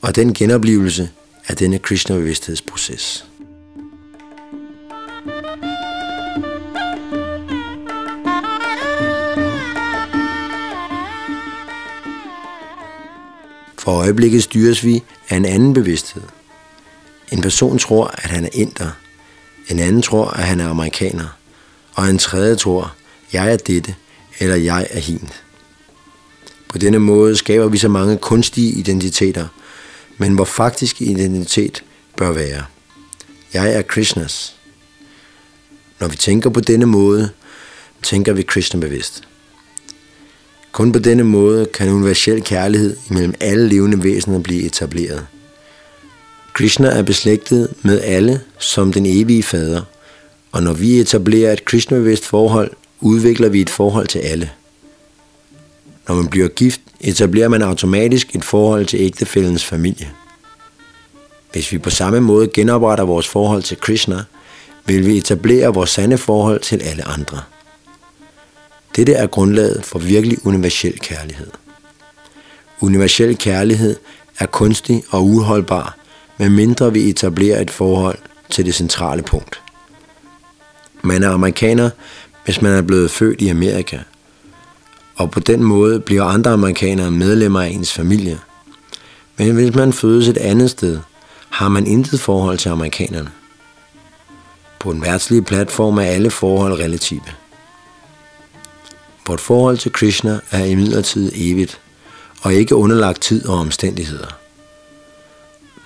og 0.02 0.16
den 0.16 0.34
genoplivelse 0.34 1.10
er 1.48 1.56
denne 1.56 1.80
Krishna-bevidsthedsproces. 1.80 3.26
For 13.80 13.92
øjeblikket 13.92 14.44
styres 14.44 14.84
vi 14.84 15.04
af 15.30 15.36
en 15.38 15.46
anden 15.46 15.74
bevidsthed. 15.74 16.24
En 17.32 17.42
person 17.42 17.78
tror, 17.78 18.08
at 18.08 18.30
han 18.30 18.46
er 18.46 18.50
inder. 18.54 18.92
En 19.70 19.80
anden 19.80 20.02
tror, 20.02 20.26
at 20.26 20.44
han 20.44 20.60
er 20.60 20.70
amerikaner. 20.70 21.38
Og 21.94 22.10
en 22.10 22.18
tredje 22.18 22.56
tror, 22.56 22.96
jeg 23.34 23.54
er 23.54 23.58
dette, 23.58 23.96
eller 24.40 24.56
jeg 24.56 24.88
er 24.90 25.00
hint. 25.00 25.44
På 26.72 26.78
denne 26.78 27.00
måde 27.00 27.36
skaber 27.36 27.68
vi 27.68 27.78
så 27.78 27.88
mange 27.88 28.18
kunstige 28.18 28.72
identiteter, 28.72 29.48
men 30.18 30.36
hvor 30.36 30.46
faktisk 30.46 31.02
identitet 31.02 31.84
bør 32.18 32.32
være. 32.32 32.64
Jeg 33.54 33.74
er 33.74 33.82
Krishnas. 33.82 34.56
Når 36.00 36.08
vi 36.08 36.18
tænker 36.18 36.50
på 36.50 36.60
denne 36.60 36.86
måde, 36.86 37.30
tænker 38.04 38.34
vi 38.34 38.42
Krishna 38.42 38.80
bevidst. 38.80 39.24
Kun 40.72 40.92
på 40.92 41.00
denne 41.00 41.24
måde 41.24 41.66
kan 41.66 41.90
universel 41.90 42.44
kærlighed 42.44 42.98
imellem 43.10 43.34
alle 43.40 43.68
levende 43.68 44.04
væsener 44.04 44.40
blive 44.40 44.64
etableret. 44.64 45.26
Krishna 46.54 46.88
er 46.88 47.04
beslægtet 47.04 47.74
med 47.82 48.02
alle 48.02 48.42
som 48.60 48.94
den 48.94 49.06
evige 49.06 49.44
fader, 49.44 49.82
og 50.52 50.64
når 50.64 50.74
vi 50.74 51.00
etablerer 51.00 51.54
et 51.54 51.66
Krishna-bevidst 51.66 52.26
forhold, 52.26 52.72
udvikler 53.00 53.50
vi 53.50 53.62
et 53.62 53.70
forhold 53.70 54.08
til 54.08 54.20
alle. 54.20 54.52
Når 56.08 56.16
man 56.16 56.28
bliver 56.28 56.48
gift, 56.48 56.82
etablerer 57.00 57.48
man 57.48 57.62
automatisk 57.62 58.36
et 58.36 58.44
forhold 58.44 58.86
til 58.86 59.00
ægtefællens 59.00 59.66
familie. 59.66 60.12
Hvis 61.52 61.72
vi 61.72 61.78
på 61.78 61.90
samme 61.90 62.20
måde 62.20 62.48
genopretter 62.48 63.06
vores 63.06 63.28
forhold 63.28 63.64
til 63.64 63.78
Krishna, 63.78 64.24
vil 64.86 65.06
vi 65.06 65.18
etablere 65.18 65.74
vores 65.74 65.90
sande 65.90 66.18
forhold 66.18 66.60
til 66.60 66.82
alle 66.82 67.08
andre. 67.08 67.42
Dette 68.96 69.14
er 69.14 69.28
grundlaget 69.28 69.86
for 69.86 70.00
virkelig 70.00 70.46
universel 70.46 71.00
kærlighed. 71.00 71.48
Universel 72.80 73.38
kærlighed 73.38 73.96
er 74.40 74.46
kunstig 74.46 75.04
og 75.10 75.26
uholdbar, 75.26 75.98
medmindre 76.38 76.94
vi 76.94 77.10
etablerer 77.10 77.62
et 77.62 77.72
forhold 77.72 78.18
til 78.50 78.66
det 78.66 78.76
centrale 78.76 79.24
punkt. 79.24 79.62
Man 81.04 81.24
er 81.24 81.30
amerikaner, 81.30 81.90
hvis 82.46 82.62
man 82.62 82.72
er 82.72 82.82
blevet 82.82 83.12
født 83.12 83.42
i 83.42 83.48
Amerika, 83.48 84.00
og 85.22 85.32
på 85.32 85.40
den 85.40 85.64
måde 85.64 86.00
bliver 86.00 86.24
andre 86.24 86.52
amerikanere 86.52 87.12
medlemmer 87.12 87.62
af 87.62 87.68
ens 87.68 87.94
familie. 87.94 88.40
Men 89.38 89.56
hvis 89.56 89.76
man 89.76 89.94
fødes 89.94 90.28
et 90.28 90.38
andet 90.38 90.70
sted, 90.70 91.00
har 91.50 91.70
man 91.70 91.88
intet 91.88 92.20
forhold 92.20 92.58
til 92.58 92.70
amerikanerne. 92.70 93.32
På 94.80 94.92
en 94.92 95.02
værtslig 95.02 95.46
platform 95.46 95.98
er 95.98 96.02
alle 96.02 96.32
forhold 96.32 96.74
relative. 96.74 97.22
Vort 99.28 99.40
forhold 99.40 99.78
til 99.78 99.92
Krishna 99.92 100.40
er 100.52 100.66
imidlertid 100.66 101.32
evigt, 101.36 101.80
og 102.42 102.54
ikke 102.54 102.76
underlagt 102.76 103.22
tid 103.22 103.46
og 103.46 103.60
omstændigheder. 103.60 104.38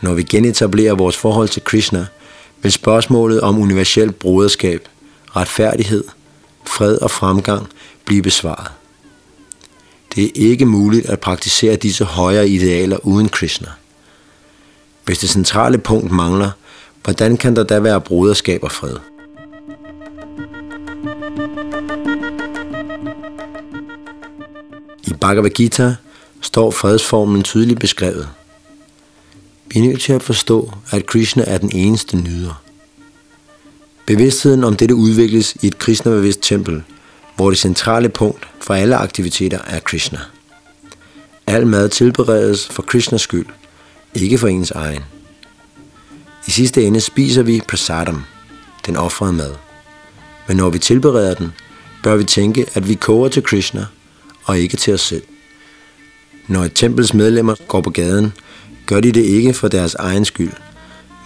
Når 0.02 0.14
vi 0.14 0.24
genetablerer 0.24 0.96
vores 0.96 1.18
forhold 1.18 1.50
til 1.50 1.64
Krishna, 1.64 2.06
vil 2.62 2.72
spørgsmålet 2.72 3.42
om 3.42 3.60
universelt 3.60 4.20
broderskab, 4.20 4.88
retfærdighed, 5.36 6.04
fred 6.68 6.98
og 6.98 7.12
fremgang 7.12 7.68
blive 8.06 8.22
besvaret. 8.22 8.85
Det 10.16 10.24
er 10.24 10.30
ikke 10.36 10.66
muligt 10.66 11.06
at 11.06 11.20
praktisere 11.20 11.76
disse 11.76 12.06
højere 12.06 12.50
idealer 12.50 12.98
uden 13.06 13.30
Krishna. 13.30 13.68
Hvis 15.06 15.18
det 15.18 15.30
centrale 15.30 15.78
punkt 15.78 16.12
mangler, 16.12 16.52
hvordan 17.04 17.38
kan 17.38 17.56
der 17.56 17.64
da 17.64 17.80
være 17.80 18.02
broderskab 18.02 18.64
og 18.64 18.72
fred? 18.72 18.96
I 25.08 25.14
Bhagavad 25.22 25.50
Gita 25.50 25.96
står 26.42 26.72
fredsformen 26.72 27.44
tydeligt 27.44 27.80
beskrevet. 27.80 28.30
Vi 29.68 29.80
er 29.80 29.84
nødt 29.84 30.02
til 30.02 30.14
at 30.14 30.24
forstå, 30.24 30.72
at 30.92 31.06
Krishna 31.06 31.44
er 31.48 31.58
den 31.58 31.72
eneste 31.76 32.18
nyder. 32.18 32.62
Bevidstheden 34.06 34.64
om 34.64 34.76
dette 34.76 34.96
udvikles 34.96 35.58
i 35.62 35.68
et 35.68 35.78
Krishna-bevidst 35.78 36.42
tempel, 36.42 36.84
hvor 37.36 37.50
det 37.50 37.60
centrale 37.60 38.10
punkt 38.10 38.48
for 38.62 38.74
alle 38.74 38.96
aktiviteter 38.96 39.60
er 39.68 39.80
Krishna. 39.80 40.20
Al 41.48 41.68
mad 41.68 41.90
tilberedes 41.90 42.68
for 42.68 42.82
Krishnas 42.82 43.22
skyld, 43.22 43.46
ikke 44.14 44.38
for 44.38 44.48
ens 44.48 44.72
egen. 44.72 45.04
I 46.48 46.52
sidste 46.52 46.84
ende 46.84 47.02
spiser 47.02 47.44
vi 47.44 47.62
prasadam, 47.68 48.24
den 48.86 48.96
offrede 48.96 49.34
mad. 49.34 49.52
Men 50.48 50.58
når 50.58 50.70
vi 50.70 50.80
tilbereder 50.80 51.34
den, 51.34 51.52
bør 52.04 52.16
vi 52.16 52.24
tænke, 52.24 52.66
at 52.74 52.90
vi 52.90 52.94
koger 52.94 53.30
til 53.30 53.44
Krishna 53.44 53.86
og 54.46 54.60
ikke 54.60 54.78
til 54.78 54.94
os 54.94 55.02
selv. 55.02 55.24
Når 56.48 56.64
et 56.64 56.72
tempels 56.76 57.14
medlemmer 57.14 57.56
går 57.68 57.82
på 57.82 57.90
gaden, 57.90 58.34
gør 58.86 59.00
de 59.00 59.12
det 59.12 59.24
ikke 59.24 59.54
for 59.54 59.68
deres 59.68 59.96
egen 59.96 60.26
skyld, 60.26 60.54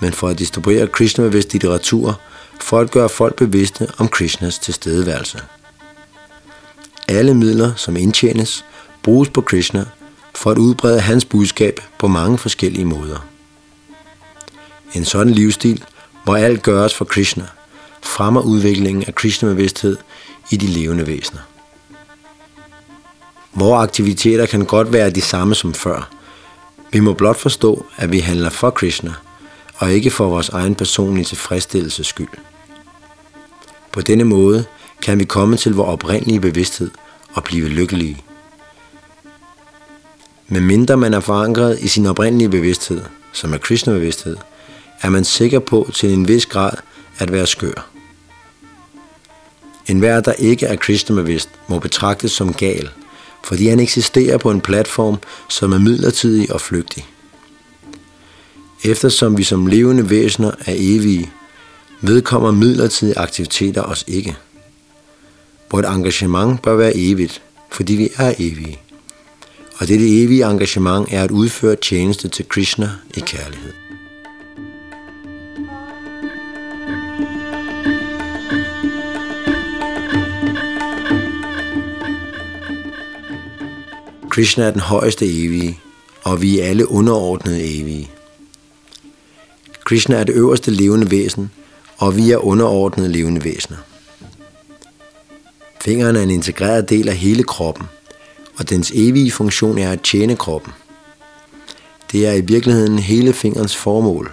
men 0.02 0.14
for 0.14 0.28
at 0.28 0.40
distribuere 0.40 0.88
Krishna-bevidst 0.88 1.54
litteratur, 1.54 2.20
for 2.62 2.80
at 2.80 2.92
gøre 2.92 3.10
folk 3.10 3.36
bevidste 3.36 3.88
om 3.98 4.08
Krishnas 4.08 4.60
tilstedeværelse. 4.60 5.40
Alle 7.10 7.34
midler, 7.34 7.76
som 7.76 7.98
indtjenes, 7.98 8.66
bruges 9.04 9.30
på 9.30 9.42
Krishna 9.42 9.86
for 10.36 10.52
at 10.52 10.58
udbrede 10.58 11.00
hans 11.00 11.26
budskab 11.26 11.80
på 12.00 12.08
mange 12.08 12.38
forskellige 12.38 12.86
måder. 12.86 13.28
En 14.94 15.06
sådan 15.06 15.34
livsstil, 15.34 15.84
hvor 16.24 16.36
alt 16.36 16.64
gøres 16.64 16.96
for 16.96 17.06
Krishna, 17.06 17.46
fremmer 18.04 18.42
udviklingen 18.42 19.04
af 19.08 19.16
Krishna-bevidsthed 19.16 19.98
i 20.52 20.58
de 20.58 20.68
levende 20.68 21.08
væsener. 21.08 21.42
Vores 23.54 23.84
aktiviteter 23.84 24.46
kan 24.46 24.66
godt 24.66 24.94
være 24.94 25.10
de 25.10 25.22
samme 25.22 25.56
som 25.56 25.74
før. 25.74 26.10
Vi 26.92 27.00
må 27.00 27.14
blot 27.14 27.38
forstå, 27.38 27.86
at 27.98 28.12
vi 28.12 28.20
handler 28.20 28.50
for 28.50 28.70
Krishna, 28.70 29.14
og 29.76 29.92
ikke 29.92 30.12
for 30.12 30.30
vores 30.30 30.50
egen 30.50 30.76
personlige 30.76 31.26
tilfredsstillelses 31.26 32.08
skyld. 32.08 32.28
På 33.92 34.02
denne 34.02 34.24
måde 34.24 34.66
kan 35.02 35.20
vi 35.20 35.26
komme 35.26 35.58
til 35.58 35.74
vores 35.74 35.90
oprindelige 35.90 36.40
bevidsthed 36.40 36.92
og 37.34 37.44
blive 37.44 37.70
lykkelige. 37.70 38.24
Men 40.48 40.64
mindre 40.64 40.98
man 40.98 41.14
er 41.14 41.20
forankret 41.20 41.80
i 41.80 41.88
sin 41.88 42.06
oprindelige 42.06 42.50
bevidsthed, 42.50 43.02
som 43.34 43.54
er 43.54 43.58
Krishna-bevidsthed, 43.58 44.38
er 45.02 45.10
man 45.10 45.24
sikker 45.24 45.60
på 45.60 45.90
til 45.94 46.14
en 46.14 46.28
vis 46.28 46.46
grad 46.46 46.72
at 47.20 47.32
være 47.32 47.48
skør. 47.48 47.90
En 49.88 50.00
hver, 50.00 50.22
der 50.22 50.34
ikke 50.34 50.66
er 50.66 50.76
Krishna-bevidst, 50.76 51.50
må 51.68 51.80
betragtes 51.80 52.32
som 52.32 52.54
gal, 52.54 52.90
fordi 53.44 53.68
han 53.68 53.80
eksisterer 53.80 54.38
på 54.38 54.52
en 54.52 54.62
platform, 54.62 55.18
som 55.50 55.72
er 55.72 55.80
midlertidig 55.80 56.52
og 56.52 56.62
flygtig. 56.62 57.06
Eftersom 58.84 59.38
vi 59.38 59.44
som 59.44 59.68
levende 59.68 60.10
væsener 60.10 60.52
er 60.66 60.74
evige, 60.78 61.32
vedkommer 62.02 62.52
midlertidige 62.52 63.18
aktiviteter 63.18 63.82
os 63.82 64.04
ikke. 64.08 64.38
Vort 65.72 65.86
engagement 65.86 66.62
bør 66.62 66.76
være 66.76 66.96
evigt, 66.96 67.42
fordi 67.72 67.96
vi 67.96 68.10
er 68.18 68.34
evige. 68.40 68.80
Og 69.78 69.88
dette 69.88 70.24
evige 70.24 70.46
engagement 70.46 71.14
er 71.14 71.24
at 71.24 71.32
udføre 71.32 71.76
tjeneste 71.76 72.28
til 72.28 72.48
Krishna 72.50 72.90
i 73.18 73.20
kærlighed. 73.20 73.74
Krishna 84.30 84.64
er 84.64 84.72
den 84.72 84.82
højeste 84.82 85.26
evige, 85.26 85.80
og 86.24 86.42
vi 86.42 86.60
er 86.60 86.66
alle 86.66 86.92
underordnede 86.92 87.80
evige. 87.80 88.12
Krishna 89.86 90.16
er 90.16 90.24
det 90.24 90.36
øverste 90.36 90.72
levende 90.72 91.12
væsen, 91.12 91.52
og 91.98 92.18
vi 92.18 92.32
er 92.32 92.38
underordnede 92.38 93.12
levende 93.12 93.44
væsener. 93.44 93.78
Fingeren 95.82 96.16
er 96.16 96.22
en 96.22 96.30
integreret 96.30 96.90
del 96.90 97.10
af 97.10 97.16
hele 97.16 97.44
kroppen, 97.44 97.86
og 98.58 98.70
dens 98.70 98.92
evige 98.96 99.32
funktion 99.32 99.78
er 99.78 99.92
at 99.92 100.02
tjene 100.02 100.36
kroppen. 100.36 100.74
Det 102.12 102.28
er 102.28 102.34
i 102.34 102.42
virkeligheden 102.42 103.00
hele 103.00 103.34
fingerens 103.34 103.76
formål, 103.76 104.32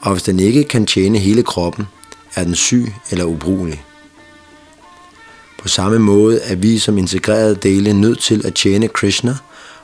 og 0.00 0.12
hvis 0.12 0.22
den 0.22 0.40
ikke 0.40 0.64
kan 0.64 0.86
tjene 0.86 1.18
hele 1.18 1.42
kroppen, 1.42 1.86
er 2.34 2.44
den 2.44 2.54
syg 2.54 2.92
eller 3.10 3.24
ubrugelig. 3.24 3.84
På 5.58 5.68
samme 5.68 5.98
måde 5.98 6.40
er 6.40 6.54
vi 6.54 6.78
som 6.78 6.98
integrerede 6.98 7.54
dele 7.54 7.92
nødt 7.92 8.20
til 8.20 8.46
at 8.46 8.54
tjene 8.54 8.88
Krishna 8.88 9.36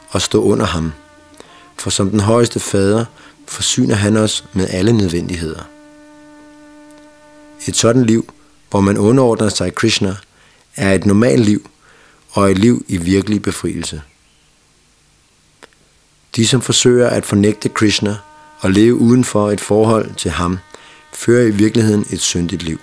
og 0.08 0.22
stå 0.22 0.42
under 0.42 0.66
ham, 0.66 0.92
for 1.78 1.90
som 1.90 2.10
den 2.10 2.20
højeste 2.20 2.60
fader 2.60 3.04
forsyner 3.46 3.94
han 3.94 4.16
os 4.16 4.44
med 4.52 4.66
alle 4.70 4.92
nødvendigheder. 4.92 5.62
Et 7.66 7.76
sådan 7.76 8.04
liv, 8.04 8.32
hvor 8.70 8.80
man 8.80 8.98
underordner 8.98 9.48
sig 9.48 9.74
Krishna, 9.74 10.16
er 10.76 10.92
et 10.92 11.06
normalt 11.06 11.40
liv 11.40 11.70
og 12.30 12.50
et 12.50 12.58
liv 12.58 12.84
i 12.88 12.96
virkelig 12.96 13.42
befrielse. 13.42 14.02
De, 16.36 16.46
som 16.46 16.62
forsøger 16.62 17.08
at 17.08 17.26
fornægte 17.26 17.68
Krishna 17.68 18.16
og 18.60 18.70
leve 18.70 18.94
uden 18.94 19.24
for 19.24 19.50
et 19.50 19.60
forhold 19.60 20.14
til 20.14 20.30
ham, 20.30 20.58
fører 21.12 21.46
i 21.46 21.50
virkeligheden 21.50 22.06
et 22.10 22.20
syndigt 22.20 22.62
liv. 22.62 22.80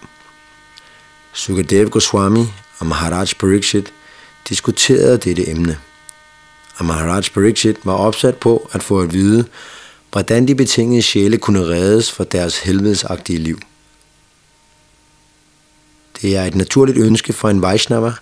Sukadev 1.33 1.89
Goswami 1.89 2.45
og 2.79 2.85
Maharaj 2.85 3.27
Pariksit 3.39 3.93
diskuterede 4.49 5.17
dette 5.17 5.49
emne. 5.49 5.77
og 6.77 6.85
Maharaj 6.85 7.21
Pariksit 7.33 7.77
var 7.83 7.93
opsat 7.93 8.35
på 8.35 8.69
at 8.71 8.83
få 8.83 9.01
at 9.01 9.13
vide, 9.13 9.45
hvordan 10.11 10.47
de 10.47 10.55
betingede 10.55 11.01
sjæle 11.01 11.37
kunne 11.37 11.65
reddes 11.65 12.11
fra 12.11 12.23
deres 12.23 12.59
helvedesagtige 12.59 13.39
liv. 13.39 13.59
Det 16.21 16.37
er 16.37 16.43
et 16.43 16.55
naturligt 16.55 16.97
ønske 16.97 17.33
for 17.33 17.49
en 17.49 17.61
Vaishnava 17.61 18.13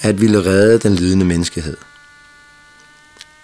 at 0.00 0.20
ville 0.20 0.44
redde 0.44 0.78
den 0.78 0.94
lidende 0.94 1.24
menneskehed. 1.24 1.76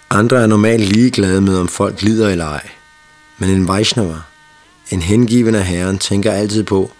Andre 0.09 0.41
er 0.41 0.47
normalt 0.47 0.83
ligeglade 0.83 1.41
med, 1.41 1.57
om 1.57 1.67
folk 1.67 2.01
lider 2.01 2.29
eller 2.29 2.45
ej. 2.45 2.69
Men 3.37 3.49
en 3.49 3.67
Vaishnava, 3.67 4.17
en 4.89 5.01
hengiven 5.01 5.55
af 5.55 5.65
Herren, 5.65 5.97
tænker 5.97 6.31
altid 6.31 6.63
på, 6.63 6.91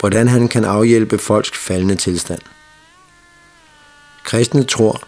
hvordan 0.00 0.28
han 0.28 0.48
kan 0.48 0.64
afhjælpe 0.64 1.18
folks 1.18 1.50
faldende 1.54 1.94
tilstand. 1.94 2.40
Kristne 4.24 4.64
tror, 4.64 5.02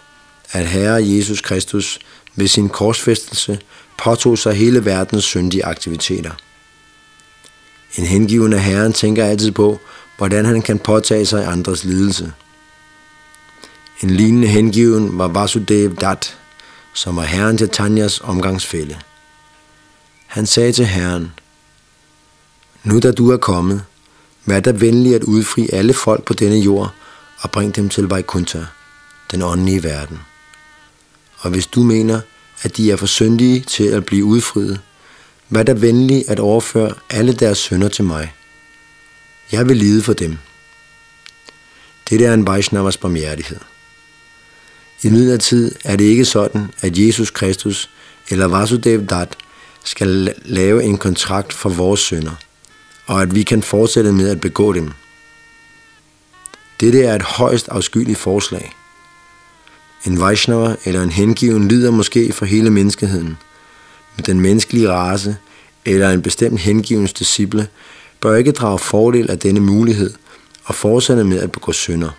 at 0.53 0.67
Herre 0.67 1.07
Jesus 1.07 1.41
Kristus 1.41 1.99
ved 2.37 2.49
sin 2.49 2.69
korsfæstelse 2.69 3.59
påtog 3.99 4.39
sig 4.39 4.55
hele 4.55 4.85
verdens 4.85 5.25
syndige 5.25 5.65
aktiviteter. 5.65 6.31
En 7.97 8.05
hengiven 8.05 8.53
af 8.53 8.63
Herren 8.63 8.93
tænker 8.93 9.25
altid 9.25 9.51
på, 9.51 9.81
hvordan 10.23 10.45
han 10.45 10.63
kan 10.63 10.79
påtage 10.79 11.27
sig 11.27 11.47
andres 11.47 11.85
lidelse. 11.85 12.33
En 14.03 14.11
lignende 14.11 14.49
hengiven 14.49 15.19
var 15.19 15.29
Vasudev 15.29 15.95
Dat, 15.97 16.37
som 16.95 17.17
var 17.17 17.23
herren 17.23 17.59
til 17.59 17.69
Tanjas 17.69 18.21
omgangsfælde. 18.21 18.97
Han 20.27 20.47
sagde 20.47 20.73
til 20.73 20.87
herren, 20.87 21.33
Nu 22.85 22.99
da 22.99 23.13
du 23.13 23.31
er 23.31 23.37
kommet, 23.37 23.85
vær 24.47 24.61
der 24.61 24.73
venlig 24.73 25.15
at 25.15 25.25
udfri 25.25 25.69
alle 25.73 25.95
folk 25.95 26.25
på 26.25 26.33
denne 26.35 26.59
jord 26.59 26.95
og 27.41 27.51
bring 27.51 27.77
dem 27.77 27.89
til 27.89 28.05
Vaikuntha, 28.05 28.61
den 29.31 29.43
åndelige 29.43 29.83
verden. 29.83 30.21
Og 31.39 31.51
hvis 31.51 31.67
du 31.67 31.83
mener, 31.83 32.21
at 32.63 32.77
de 32.77 32.91
er 32.91 32.97
for 32.97 33.07
syndige 33.07 33.61
til 33.61 33.85
at 33.85 34.07
blive 34.07 34.25
udfriet, 34.25 34.81
vær 35.51 35.63
der 35.63 35.75
venlig 35.75 36.25
at 36.29 36.41
overføre 36.41 36.95
alle 37.11 37.33
deres 37.33 37.59
sønder 37.59 37.89
til 37.89 38.05
mig. 38.05 38.33
Jeg 39.53 39.69
vil 39.69 39.77
lide 39.77 40.03
for 40.03 40.13
dem. 40.13 40.39
Det 42.11 42.27
er 42.27 42.35
en 42.35 42.47
Vaishnavas 42.47 42.97
barmhjertighed. 42.97 43.59
I 45.03 45.09
midlertid 45.09 45.75
er 45.85 45.97
det 45.97 46.05
ikke 46.05 46.25
sådan, 46.25 46.69
at 46.81 46.99
Jesus 46.99 47.31
Kristus 47.31 47.91
eller 48.31 48.47
Vasudev 48.47 49.07
Dat 49.07 49.37
skal 49.85 50.35
lave 50.45 50.85
en 50.85 50.99
kontrakt 50.99 51.53
for 51.53 51.69
vores 51.69 52.01
sønder, 52.01 52.35
og 53.07 53.23
at 53.23 53.35
vi 53.35 53.43
kan 53.43 53.63
fortsætte 53.63 54.13
med 54.13 54.31
at 54.31 54.41
begå 54.41 54.73
dem. 54.73 54.91
Dette 56.81 57.03
er 57.05 57.15
et 57.15 57.23
højst 57.23 57.69
afskyeligt 57.69 58.19
forslag. 58.19 58.73
En 60.07 60.21
Vaishnava 60.21 60.77
eller 60.85 61.03
en 61.03 61.11
hengiven 61.11 61.69
lider 61.69 61.91
måske 61.91 62.33
for 62.33 62.45
hele 62.45 62.71
menneskeheden, 62.71 63.37
men 64.17 64.25
den 64.27 64.41
menneskelige 64.41 64.91
race 64.91 65.37
eller 65.85 66.11
en 66.11 66.23
bestemt 66.23 66.61
hengivens 66.61 67.13
disciple 67.13 67.69
bør 68.23 68.37
ikke 68.37 68.53
drage 68.53 68.79
fordel 68.79 69.31
af 69.31 69.39
denne 69.39 69.61
mulighed 69.61 70.15
og 70.65 70.75
fortsætte 70.75 71.25
med 71.25 71.39
at 71.39 71.53
begå 71.53 71.73
synder. 71.73 72.11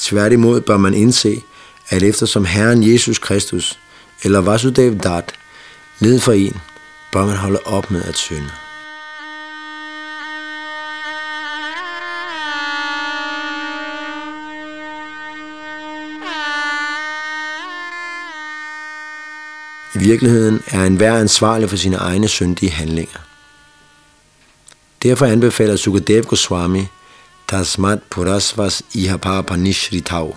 Tværtimod 0.00 0.60
bør 0.60 0.76
man 0.76 0.94
indse, 0.94 1.42
at 1.88 2.02
eftersom 2.02 2.44
Herren 2.44 2.92
Jesus 2.92 3.18
Kristus 3.18 3.78
eller 4.22 4.40
Vasudev 4.40 4.98
Dat 4.98 5.32
led 5.98 6.20
for 6.20 6.32
en, 6.32 6.56
bør 7.12 7.26
man 7.26 7.36
holde 7.36 7.58
op 7.64 7.90
med 7.90 8.02
at 8.04 8.16
synde. 8.16 8.50
I 19.94 19.98
virkeligheden 19.98 20.62
er 20.66 20.84
enhver 20.84 21.18
ansvarlig 21.18 21.70
for 21.70 21.76
sine 21.76 21.96
egne 21.96 22.28
syndige 22.28 22.70
handlinger. 22.72 23.25
Derfor 25.02 25.26
anbefaler 25.26 25.76
Sukadev 25.76 26.24
Goswami, 26.24 26.86
Tasmat 27.48 28.00
Purasvas 28.10 28.82
Ihapapanishritau. 28.94 30.36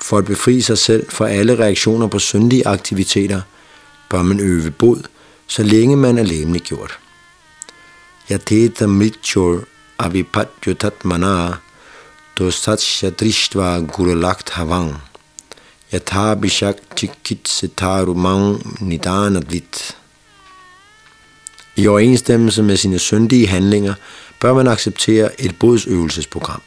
For 0.00 0.18
at 0.18 0.24
befri 0.24 0.60
sig 0.60 0.78
selv 0.78 1.10
fra 1.10 1.28
alle 1.28 1.58
reaktioner 1.58 2.06
på 2.06 2.18
syndige 2.18 2.66
aktiviteter, 2.68 3.40
bør 4.10 4.22
man 4.22 4.40
øve 4.40 4.70
bod, 4.70 5.02
så 5.46 5.62
længe 5.62 5.96
man 5.96 6.18
er 6.18 6.22
læmelig 6.22 6.62
gjort. 6.62 6.98
Yateta 8.30 8.86
mitchur 8.86 9.64
avipatyotat 9.98 11.04
mana 11.04 11.60
dosatsya 12.38 13.10
drishtva 13.10 13.78
gurulakt 13.78 14.50
havang 14.50 14.96
yatha 15.92 16.34
bishak 16.34 16.76
mang 18.16 18.78
nidanadvit. 18.80 19.96
I 21.76 21.86
overensstemmelse 21.86 22.62
med 22.62 22.76
sine 22.76 22.98
syndige 22.98 23.46
handlinger 23.46 23.94
bør 24.40 24.54
man 24.54 24.68
acceptere 24.68 25.40
et 25.40 25.58
bodsøvelsesprogram. 25.58 26.62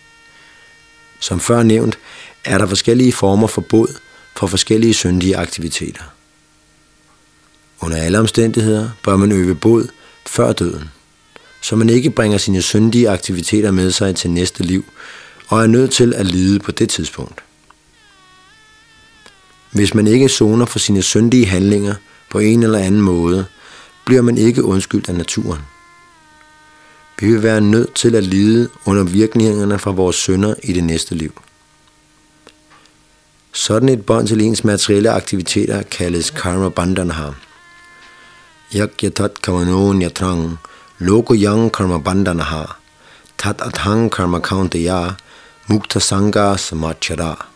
Som 1.20 1.40
før 1.40 1.64
nævnt, 1.64 2.00
er 2.46 2.58
der 2.58 2.68
forskellige 2.68 3.14
former 3.14 3.48
for 3.48 3.62
bod 3.62 3.88
for 4.36 4.48
forskellige 4.48 4.94
syndige 4.94 5.38
aktiviteter. 5.38 6.04
Under 7.82 7.98
alle 7.98 8.20
omstændigheder 8.20 8.90
bør 9.04 9.16
man 9.16 9.32
øve 9.32 9.56
bod 9.56 9.88
før 10.26 10.54
døden, 10.54 10.90
så 11.62 11.76
man 11.76 11.90
ikke 11.90 12.10
bringer 12.10 12.38
sine 12.38 12.62
syndige 12.62 13.10
aktiviteter 13.10 13.72
med 13.72 13.92
sig 13.92 14.16
til 14.16 14.30
næste 14.30 14.64
liv 14.64 14.86
og 15.48 15.64
er 15.64 15.68
nødt 15.68 15.92
til 15.92 16.14
at 16.14 16.26
lide 16.26 16.60
på 16.60 16.72
det 16.72 16.90
tidspunkt. 16.90 17.44
Hvis 19.72 19.94
man 19.94 20.08
ikke 20.08 20.30
zoner 20.30 20.66
for 20.66 20.80
sine 20.80 21.02
syndige 21.02 21.46
handlinger 21.46 21.96
på 22.30 22.40
en 22.40 22.64
eller 22.64 22.80
anden 22.80 23.02
måde, 23.02 23.46
bliver 24.08 24.22
man 24.22 24.38
ikke 24.38 24.64
undskyldt 24.64 25.10
af 25.10 25.16
naturen. 25.16 25.62
Vi 27.20 27.32
vil 27.32 27.44
være 27.44 27.62
nødt 27.62 27.94
til 27.94 28.16
at 28.16 28.24
lide 28.24 28.70
under 28.86 29.04
virkningerne 29.04 29.80
fra 29.80 29.92
vores 29.92 30.16
sønder 30.16 30.56
i 30.64 30.74
det 30.74 30.84
næste 30.84 31.16
liv. 31.16 31.42
Sådan 33.52 33.90
et 33.90 34.06
bånd 34.06 34.28
til 34.28 34.42
ens 34.42 34.64
materielle 34.64 35.10
aktiviteter 35.12 35.82
kaldes 35.84 36.30
karma 36.30 36.70
bandhanha. 36.70 37.30
Yakyatat 38.76 39.42
kavanon 39.42 40.02
yatrang, 40.02 40.58
loko 41.00 41.34
yang 41.34 41.72
karma 41.72 41.98
bandhanha, 41.98 42.64
tat 43.38 43.62
athang 43.62 44.12
karma 44.12 44.40
kauntaya, 44.40 45.12
mukta 45.68 46.00
sangha 46.00 46.58
samachara. 46.58 47.48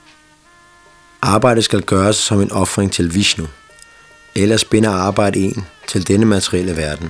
Arbejdet 1.22 1.64
skal 1.64 1.82
gøres 1.82 2.16
som 2.16 2.42
en 2.42 2.52
offring 2.52 2.92
til 2.92 3.16
Vishnu, 3.16 3.48
ellers 4.36 4.66
binder 4.66 4.90
arbejde 4.90 5.40
en 5.40 5.66
til 5.88 6.08
denne 6.08 6.26
materielle 6.26 6.78
verden. 6.78 7.10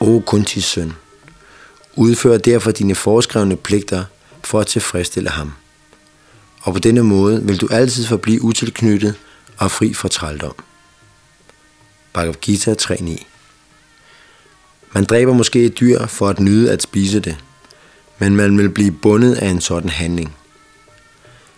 O 0.00 0.20
Kuntis 0.26 0.64
søn, 0.64 0.92
udfør 1.96 2.38
derfor 2.38 2.70
dine 2.70 2.94
foreskrevne 2.94 3.56
pligter 3.56 4.04
for 4.44 4.60
at 4.60 4.66
tilfredsstille 4.66 5.30
ham. 5.30 5.52
Og 6.62 6.72
på 6.72 6.78
denne 6.78 7.02
måde 7.02 7.42
vil 7.42 7.60
du 7.60 7.68
altid 7.70 8.06
forblive 8.06 8.42
utilknyttet 8.42 9.14
og 9.56 9.70
fri 9.70 9.94
for 9.94 10.08
trældom. 10.08 10.54
Bhagavad 12.12 12.34
Gita 12.40 12.74
3.9 12.82 13.24
Man 14.92 15.04
dræber 15.04 15.32
måske 15.32 15.64
et 15.64 15.80
dyr 15.80 16.06
for 16.06 16.28
at 16.28 16.40
nyde 16.40 16.72
at 16.72 16.82
spise 16.82 17.20
det, 17.20 17.36
men 18.18 18.36
man 18.36 18.58
vil 18.58 18.70
blive 18.70 18.92
bundet 18.92 19.34
af 19.34 19.48
en 19.48 19.60
sådan 19.60 19.90
handling. 19.90 20.36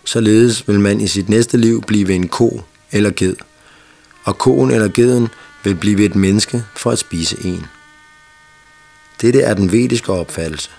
Således 0.03 0.67
vil 0.67 0.79
man 0.79 1.01
i 1.01 1.07
sit 1.07 1.29
næste 1.29 1.57
liv 1.57 1.81
blive 1.81 2.13
en 2.13 2.27
ko 2.27 2.61
eller 2.91 3.11
ged, 3.15 3.35
og 4.25 4.37
koen 4.37 4.71
eller 4.71 4.87
geden 4.87 5.27
vil 5.63 5.75
blive 5.75 6.05
et 6.05 6.15
menneske 6.15 6.63
for 6.75 6.91
at 6.91 6.99
spise 6.99 7.45
en. 7.45 7.65
Dette 9.21 9.41
er 9.41 9.53
den 9.53 9.71
vediske 9.71 10.13
opfattelse, 10.13 10.69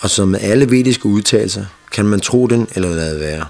og 0.00 0.10
som 0.10 0.28
med 0.28 0.40
alle 0.40 0.70
vediske 0.70 1.06
udtalelser 1.06 1.64
kan 1.92 2.04
man 2.04 2.20
tro 2.20 2.46
den 2.46 2.68
eller 2.74 2.88
lade 2.88 3.20
være. 3.20 3.46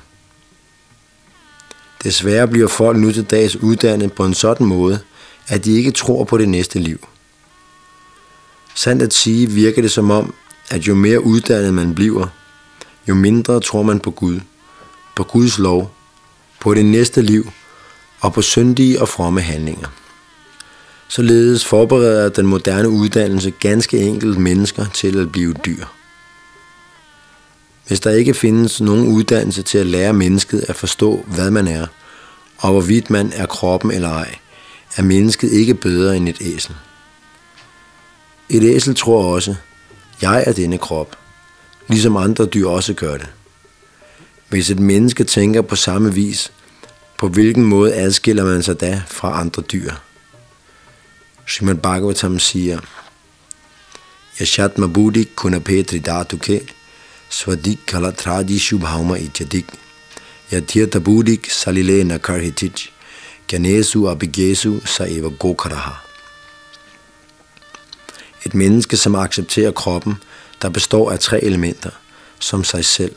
Desværre 2.02 2.48
bliver 2.48 2.68
folk 2.68 2.98
nu 2.98 3.12
til 3.12 3.24
dags 3.24 3.56
uddannet 3.56 4.12
på 4.12 4.24
en 4.24 4.34
sådan 4.34 4.66
måde, 4.66 5.00
at 5.48 5.64
de 5.64 5.72
ikke 5.72 5.90
tror 5.90 6.24
på 6.24 6.38
det 6.38 6.48
næste 6.48 6.78
liv. 6.78 7.08
Sandt 8.74 9.02
at 9.02 9.14
sige 9.14 9.50
virker 9.50 9.82
det 9.82 9.90
som 9.90 10.10
om, 10.10 10.34
at 10.70 10.80
jo 10.80 10.94
mere 10.94 11.24
uddannet 11.24 11.74
man 11.74 11.94
bliver, 11.94 12.26
jo 13.08 13.14
mindre 13.14 13.60
tror 13.60 13.82
man 13.82 14.00
på 14.00 14.10
Gud, 14.10 14.40
på 15.16 15.22
Guds 15.22 15.58
lov, 15.58 15.94
på 16.60 16.74
det 16.74 16.84
næste 16.84 17.22
liv 17.22 17.50
og 18.20 18.32
på 18.32 18.42
syndige 18.42 19.00
og 19.00 19.08
fromme 19.08 19.40
handlinger. 19.40 19.88
Således 21.08 21.64
forbereder 21.64 22.28
den 22.28 22.46
moderne 22.46 22.88
uddannelse 22.88 23.50
ganske 23.50 23.98
enkelt 23.98 24.38
mennesker 24.38 24.86
til 24.94 25.18
at 25.18 25.32
blive 25.32 25.54
dyr. 25.54 25.84
Hvis 27.86 28.00
der 28.00 28.10
ikke 28.10 28.34
findes 28.34 28.80
nogen 28.80 29.06
uddannelse 29.06 29.62
til 29.62 29.78
at 29.78 29.86
lære 29.86 30.12
mennesket 30.12 30.64
at 30.68 30.76
forstå, 30.76 31.24
hvad 31.26 31.50
man 31.50 31.68
er, 31.68 31.86
og 32.58 32.72
hvorvidt 32.72 33.10
man 33.10 33.32
er 33.34 33.46
kroppen 33.46 33.90
eller 33.90 34.08
ej, 34.08 34.34
er 34.96 35.02
mennesket 35.02 35.52
ikke 35.52 35.74
bedre 35.74 36.16
end 36.16 36.28
et 36.28 36.36
æsel. 36.40 36.74
Et 38.48 38.62
æsel 38.62 38.94
tror 38.94 39.34
også, 39.34 39.54
jeg 40.22 40.44
er 40.46 40.52
denne 40.52 40.78
krop, 40.78 41.18
ligesom 41.88 42.16
andre 42.16 42.46
dyr 42.46 42.66
også 42.66 42.94
gør 42.94 43.16
det. 43.16 43.28
Hvis 44.48 44.70
et 44.70 44.78
menneske 44.78 45.24
tænker 45.24 45.62
på 45.62 45.76
samme 45.76 46.14
vis, 46.14 46.52
på 47.18 47.28
hvilken 47.28 47.64
måde 47.64 47.94
adskiller 47.94 48.44
man 48.44 48.62
sig 48.62 48.80
da 48.80 49.02
fra 49.06 49.40
andre 49.40 49.62
dyr? 49.62 49.92
Srimad 51.46 51.74
Bhagavatam 51.74 52.38
siger, 52.38 52.78
Yashat 54.40 54.78
Mabudik 54.78 55.28
Kunapetri 55.36 55.98
Datuke 55.98 56.60
Svadik 57.28 57.78
Kalatradi 57.86 58.58
Shubhauma 58.58 59.16
Ichadik 59.16 59.66
Yatirtha 60.52 60.98
Budik 60.98 61.50
Salile 61.50 62.04
Nakarhitich 62.04 62.92
Ganesu 63.46 64.08
Abigesu 64.08 64.80
Saeva 64.86 65.28
Gokaraha 65.28 65.94
Et 68.44 68.54
menneske, 68.54 68.96
som 68.96 69.14
accepterer 69.14 69.70
kroppen, 69.70 70.14
der 70.62 70.68
består 70.68 71.10
af 71.10 71.20
tre 71.20 71.44
elementer, 71.44 71.90
som 72.38 72.64
sig 72.64 72.84
selv, 72.84 73.14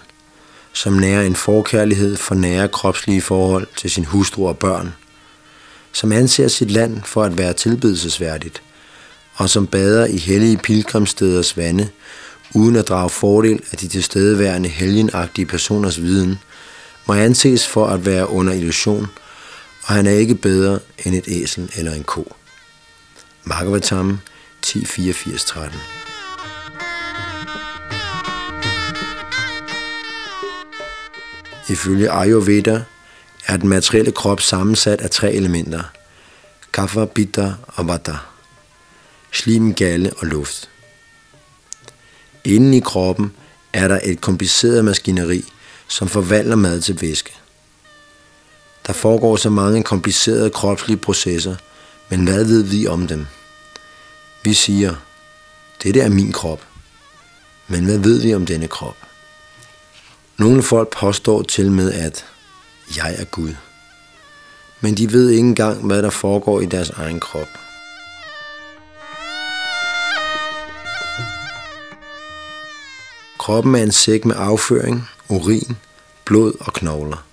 som 0.74 0.94
nærer 0.94 1.22
en 1.22 1.36
forkærlighed 1.36 2.18
for 2.18 2.36
nære 2.36 2.68
kropslige 2.68 3.22
forhold 3.22 3.68
til 3.78 3.92
sin 3.92 4.06
hustru 4.06 4.48
og 4.48 4.58
børn, 4.58 4.94
som 5.92 6.12
anser 6.12 6.48
sit 6.48 6.72
land 6.72 7.02
for 7.04 7.24
at 7.24 7.38
være 7.38 7.54
tilbedelsesværdigt, 7.54 8.62
og 9.36 9.50
som 9.50 9.68
bader 9.68 10.06
i 10.06 10.18
hellige 10.18 10.58
pilgrimsteders 10.58 11.58
vande, 11.58 11.90
uden 12.56 12.76
at 12.76 12.88
drage 12.88 13.10
fordel 13.10 13.62
af 13.72 13.78
de 13.78 13.88
tilstedeværende 13.88 14.70
helgenagtige 14.70 15.46
personers 15.46 16.02
viden, 16.02 16.40
må 17.06 17.14
anses 17.14 17.68
for 17.68 17.88
at 17.88 18.06
være 18.06 18.30
under 18.30 18.54
illusion, 18.54 19.08
og 19.84 19.94
han 19.94 20.08
er 20.08 20.12
ikke 20.12 20.36
bedre 20.36 20.80
end 21.06 21.16
et 21.16 21.28
æsel 21.28 21.72
eller 21.76 21.94
en 21.94 22.04
ko. 22.04 22.34
Bhagavatam 23.46 24.20
10.84.13 24.66 26.01
Ifølge 31.72 32.12
Ayurveda 32.12 32.84
er 33.48 33.58
den 33.58 33.70
materielle 33.70 34.12
krop 34.12 34.42
sammensat 34.42 35.02
af 35.02 35.10
tre 35.10 35.34
elementer. 35.34 35.84
Kaffa, 36.74 37.06
bitter 37.06 37.54
og 37.68 37.88
vata. 37.88 38.16
Slim, 39.32 39.74
galle 39.74 40.14
og 40.18 40.28
luft. 40.28 40.70
Inden 42.44 42.74
i 42.74 42.80
kroppen 42.80 43.32
er 43.74 43.88
der 43.88 44.00
et 44.04 44.22
kompliceret 44.22 44.86
maskineri, 44.86 45.46
som 45.88 46.08
forvandler 46.08 46.56
mad 46.56 46.82
til 46.82 47.02
væske. 47.02 47.32
Der 48.88 48.94
foregår 48.94 49.36
så 49.36 49.50
mange 49.50 49.84
komplicerede 49.84 50.50
kropslige 50.50 50.98
processer, 50.98 51.56
men 52.10 52.24
hvad 52.24 52.46
ved 52.46 52.64
vi 52.64 52.88
om 52.88 53.08
dem? 53.08 53.26
Vi 54.44 54.54
siger, 54.54 54.96
dette 55.84 56.02
er 56.02 56.10
min 56.10 56.32
krop. 56.32 56.66
Men 57.68 57.86
hvad 57.86 57.98
ved 57.98 58.22
vi 58.22 58.34
om 58.34 58.46
denne 58.46 58.68
krop? 58.68 59.01
Nogle 60.38 60.63
folk 60.63 60.89
påstår 60.98 61.41
til 61.41 61.72
med, 61.72 61.94
at 61.94 62.26
jeg 62.98 63.15
er 63.17 63.26
Gud. 63.26 63.54
Men 64.82 64.98
de 64.98 65.12
ved 65.12 65.30
ikke 65.30 65.48
engang, 65.48 65.86
hvad 65.86 66.02
der 66.02 66.10
foregår 66.10 66.62
i 66.62 66.65
deres 66.65 66.89
egen 66.89 67.20
krop. 67.20 67.48
Kroppen 73.39 73.76
er 73.76 73.84
en 73.84 73.91
sæk 73.91 74.26
med 74.26 74.36
afføring, 74.38 75.10
urin, 75.30 75.78
blod 76.26 76.54
og 76.60 76.74
knogler. 76.74 77.26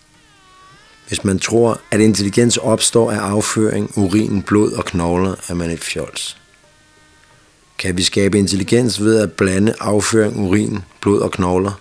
Hvis 1.08 1.24
man 1.24 1.38
tror, 1.38 1.80
at 1.90 2.00
intelligens 2.00 2.56
opstår 2.56 3.12
af 3.12 3.18
afføring, 3.18 3.98
urin, 3.98 4.42
blod 4.42 4.72
og 4.72 4.84
knogler, 4.84 5.34
er 5.48 5.54
man 5.54 5.70
et 5.70 5.80
fjols. 5.80 6.36
Kan 7.78 7.96
vi 7.96 8.02
skabe 8.02 8.38
intelligens 8.38 9.00
ved 9.04 9.20
at 9.20 9.32
blande 9.32 9.74
afføring, 9.80 10.36
urin, 10.36 10.78
blod 11.00 11.20
og 11.20 11.30
knogler? 11.30 11.72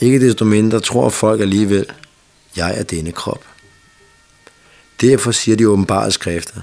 Ikke 0.00 0.20
desto 0.20 0.44
mindre 0.44 0.80
tror 0.80 1.08
folk 1.08 1.40
alligevel, 1.40 1.86
jeg 2.56 2.78
er 2.78 2.82
denne 2.82 3.12
krop. 3.12 3.44
Derfor 5.00 5.32
siger 5.32 5.56
de 5.56 5.68
åbenbare 5.68 6.12
skrifter, 6.12 6.60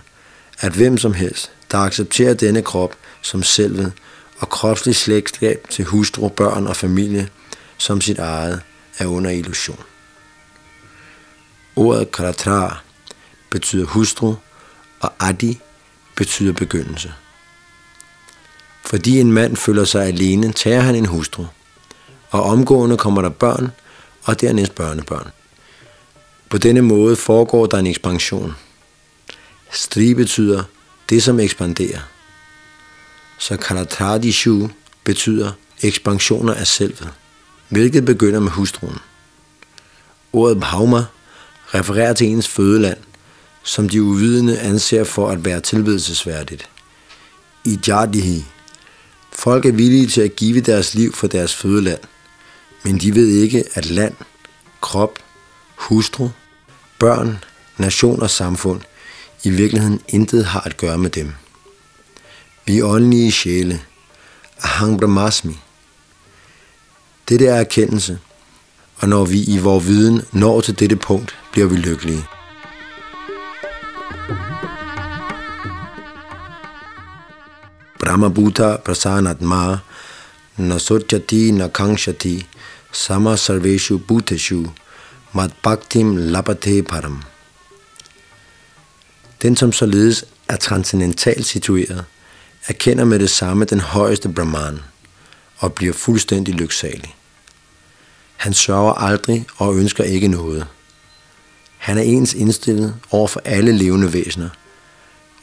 at 0.59 0.73
hvem 0.73 0.97
som 0.97 1.13
helst, 1.13 1.51
der 1.71 1.77
accepterer 1.77 2.33
denne 2.33 2.61
krop 2.61 2.95
som 3.21 3.43
selvet 3.43 3.93
og 4.39 4.49
kropslig 4.49 4.95
slægtskab 4.95 5.67
til 5.69 5.85
hustru, 5.85 6.29
børn 6.29 6.67
og 6.67 6.75
familie 6.75 7.29
som 7.77 8.01
sit 8.01 8.19
eget, 8.19 8.61
er 8.97 9.05
under 9.05 9.29
illusion. 9.29 9.79
Ordet 11.75 12.11
karatra 12.11 12.77
betyder 13.49 13.85
hustru, 13.85 14.35
og 14.99 15.13
adi 15.19 15.59
betyder 16.15 16.53
begyndelse. 16.53 17.13
Fordi 18.85 19.19
en 19.19 19.31
mand 19.31 19.55
føler 19.55 19.85
sig 19.85 20.05
alene, 20.05 20.51
tager 20.51 20.81
han 20.81 20.95
en 20.95 21.05
hustru 21.05 21.45
og 22.35 22.43
omgående 22.43 22.97
kommer 22.97 23.21
der 23.21 23.29
børn, 23.29 23.71
og 24.23 24.41
dernæst 24.41 24.75
børnebørn. 24.75 25.27
På 26.49 26.57
denne 26.57 26.81
måde 26.81 27.15
foregår 27.15 27.65
der 27.65 27.77
en 27.77 27.87
ekspansion. 27.87 28.55
Stri 29.71 30.13
betyder 30.13 30.63
det, 31.09 31.23
som 31.23 31.39
ekspanderer. 31.39 31.99
Så 33.39 33.57
Kalatadishu 33.57 34.69
betyder 35.03 35.51
ekspansioner 35.81 36.53
af 36.53 36.67
selvet, 36.67 37.09
hvilket 37.69 38.05
begynder 38.05 38.39
med 38.39 38.51
hustruen. 38.51 38.97
Ordet 40.33 40.59
Bhavma 40.59 41.05
refererer 41.65 42.13
til 42.13 42.27
ens 42.27 42.47
fødeland, 42.47 42.97
som 43.63 43.89
de 43.89 44.03
uvidende 44.03 44.59
anser 44.59 45.03
for 45.03 45.29
at 45.29 45.45
være 45.45 45.59
tilbedelsesværdigt. 45.59 46.69
I 47.65 47.79
Jadihi. 47.87 48.45
Folk 49.33 49.65
er 49.65 49.71
villige 49.71 50.07
til 50.07 50.21
at 50.21 50.35
give 50.35 50.61
deres 50.61 50.95
liv 50.95 51.13
for 51.13 51.27
deres 51.27 51.55
fødeland– 51.55 51.99
men 52.85 52.97
de 52.97 53.15
ved 53.15 53.27
ikke, 53.27 53.63
at 53.73 53.85
land, 53.85 54.13
krop, 54.81 55.19
hustru, 55.75 56.29
børn, 56.99 57.43
nation 57.77 58.21
og 58.21 58.29
samfund 58.29 58.81
i 59.43 59.49
virkeligheden 59.49 60.01
intet 60.07 60.45
har 60.45 60.59
at 60.59 60.77
gøre 60.77 60.97
med 60.97 61.09
dem. 61.09 61.33
Vi 62.65 62.79
er 62.79 62.85
åndelige 62.85 63.31
sjæle. 63.31 63.81
Ahang 64.61 64.99
Brahmasmi. 64.99 65.57
Dette 67.29 67.47
er 67.47 67.55
erkendelse, 67.55 68.19
og 68.97 69.09
når 69.09 69.25
vi 69.25 69.43
i 69.43 69.57
vores 69.57 69.87
viden 69.87 70.21
når 70.31 70.61
til 70.61 70.79
dette 70.79 70.95
punkt, 70.95 71.35
bliver 71.51 71.67
vi 71.67 71.75
lykkelige. 71.75 72.25
Brahma 77.99 78.29
Buddha 78.29 78.77
Prasanatma 78.77 79.77
Nasotjati 80.57 81.51
Nakangshati 81.51 82.47
Sama 82.95 83.35
Sarveshu 83.35 83.97
Bhuteshu 83.97 84.65
Mat 85.33 85.51
Bhaktim 85.63 86.17
Labate 86.17 86.83
Param. 86.83 87.23
Den, 89.41 89.55
som 89.55 89.71
således 89.71 90.25
er 90.47 90.55
transcendentalt 90.55 91.45
situeret, 91.45 92.05
erkender 92.67 93.05
med 93.05 93.19
det 93.19 93.29
samme 93.29 93.65
den 93.65 93.79
højeste 93.79 94.29
Brahman 94.29 94.79
og 95.57 95.73
bliver 95.73 95.93
fuldstændig 95.93 96.53
lyksalig. 96.53 97.15
Han 98.35 98.53
sørger 98.53 98.93
aldrig 98.93 99.45
og 99.57 99.75
ønsker 99.75 100.03
ikke 100.03 100.27
noget. 100.27 100.67
Han 101.77 101.97
er 101.97 102.01
ens 102.01 102.33
indstillet 102.33 102.95
over 103.11 103.27
for 103.27 103.41
alle 103.45 103.71
levende 103.71 104.13
væsener, 104.13 104.49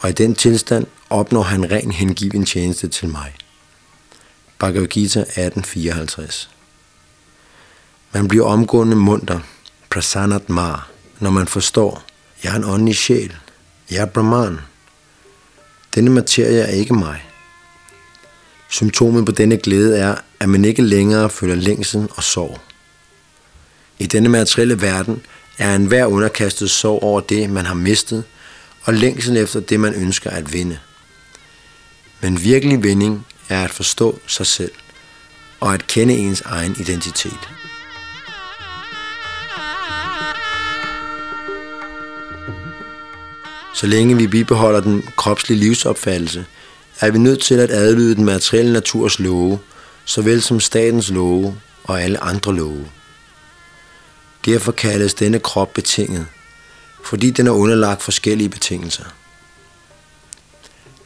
og 0.00 0.10
i 0.10 0.12
den 0.12 0.34
tilstand 0.34 0.86
opnår 1.10 1.42
han 1.42 1.70
ren 1.70 1.92
hengiven 1.92 2.46
tjeneste 2.46 2.88
til 2.88 3.08
mig. 3.08 3.34
Bhagavad 4.58 4.88
Gita 4.88 5.20
1854 5.20 6.50
man 8.12 8.28
bliver 8.28 8.46
omgående 8.46 8.96
munter, 8.96 9.40
prasanat 9.90 10.48
mar, 10.48 10.90
når 11.20 11.30
man 11.30 11.46
forstår, 11.46 12.02
jeg 12.44 12.52
er 12.52 12.56
en 12.56 12.64
åndelig 12.64 12.96
sjæl, 12.96 13.36
jeg 13.90 13.98
er 13.98 14.06
Brahman. 14.06 14.58
Denne 15.94 16.10
materie 16.10 16.60
er 16.60 16.72
ikke 16.72 16.94
mig. 16.94 17.24
Symptomet 18.68 19.26
på 19.26 19.32
denne 19.32 19.56
glæde 19.56 19.98
er, 19.98 20.14
at 20.40 20.48
man 20.48 20.64
ikke 20.64 20.82
længere 20.82 21.30
føler 21.30 21.54
længsel 21.54 22.08
og 22.16 22.22
sorg. 22.22 22.60
I 23.98 24.06
denne 24.06 24.28
materielle 24.28 24.82
verden 24.82 25.22
er 25.58 25.74
enhver 25.74 26.06
underkastet 26.06 26.70
sorg 26.70 27.02
over 27.02 27.20
det, 27.20 27.50
man 27.50 27.66
har 27.66 27.74
mistet, 27.74 28.24
og 28.82 28.94
længsel 28.94 29.36
efter 29.36 29.60
det, 29.60 29.80
man 29.80 29.94
ønsker 29.94 30.30
at 30.30 30.52
vinde. 30.52 30.78
Men 32.20 32.44
virkelig 32.44 32.82
vinding 32.82 33.26
er 33.48 33.64
at 33.64 33.70
forstå 33.70 34.18
sig 34.26 34.46
selv 34.46 34.72
og 35.60 35.74
at 35.74 35.86
kende 35.86 36.14
ens 36.14 36.40
egen 36.40 36.76
identitet. 36.80 37.48
Så 43.74 43.86
længe 43.86 44.16
vi 44.16 44.26
bibeholder 44.26 44.80
den 44.80 45.04
kropslige 45.16 45.58
livsopfattelse, 45.58 46.44
er 47.00 47.10
vi 47.10 47.18
nødt 47.18 47.40
til 47.40 47.54
at 47.54 47.70
adlyde 47.70 48.14
den 48.14 48.24
materielle 48.24 48.72
naturs 48.72 49.18
love, 49.18 49.58
såvel 50.04 50.42
som 50.42 50.60
statens 50.60 51.10
love 51.10 51.56
og 51.84 52.02
alle 52.02 52.22
andre 52.22 52.54
love. 52.54 52.86
Derfor 54.44 54.72
kaldes 54.72 55.14
denne 55.14 55.38
krop 55.38 55.74
betinget, 55.74 56.26
fordi 57.04 57.30
den 57.30 57.46
er 57.46 57.50
underlagt 57.50 58.02
forskellige 58.02 58.48
betingelser. 58.48 59.04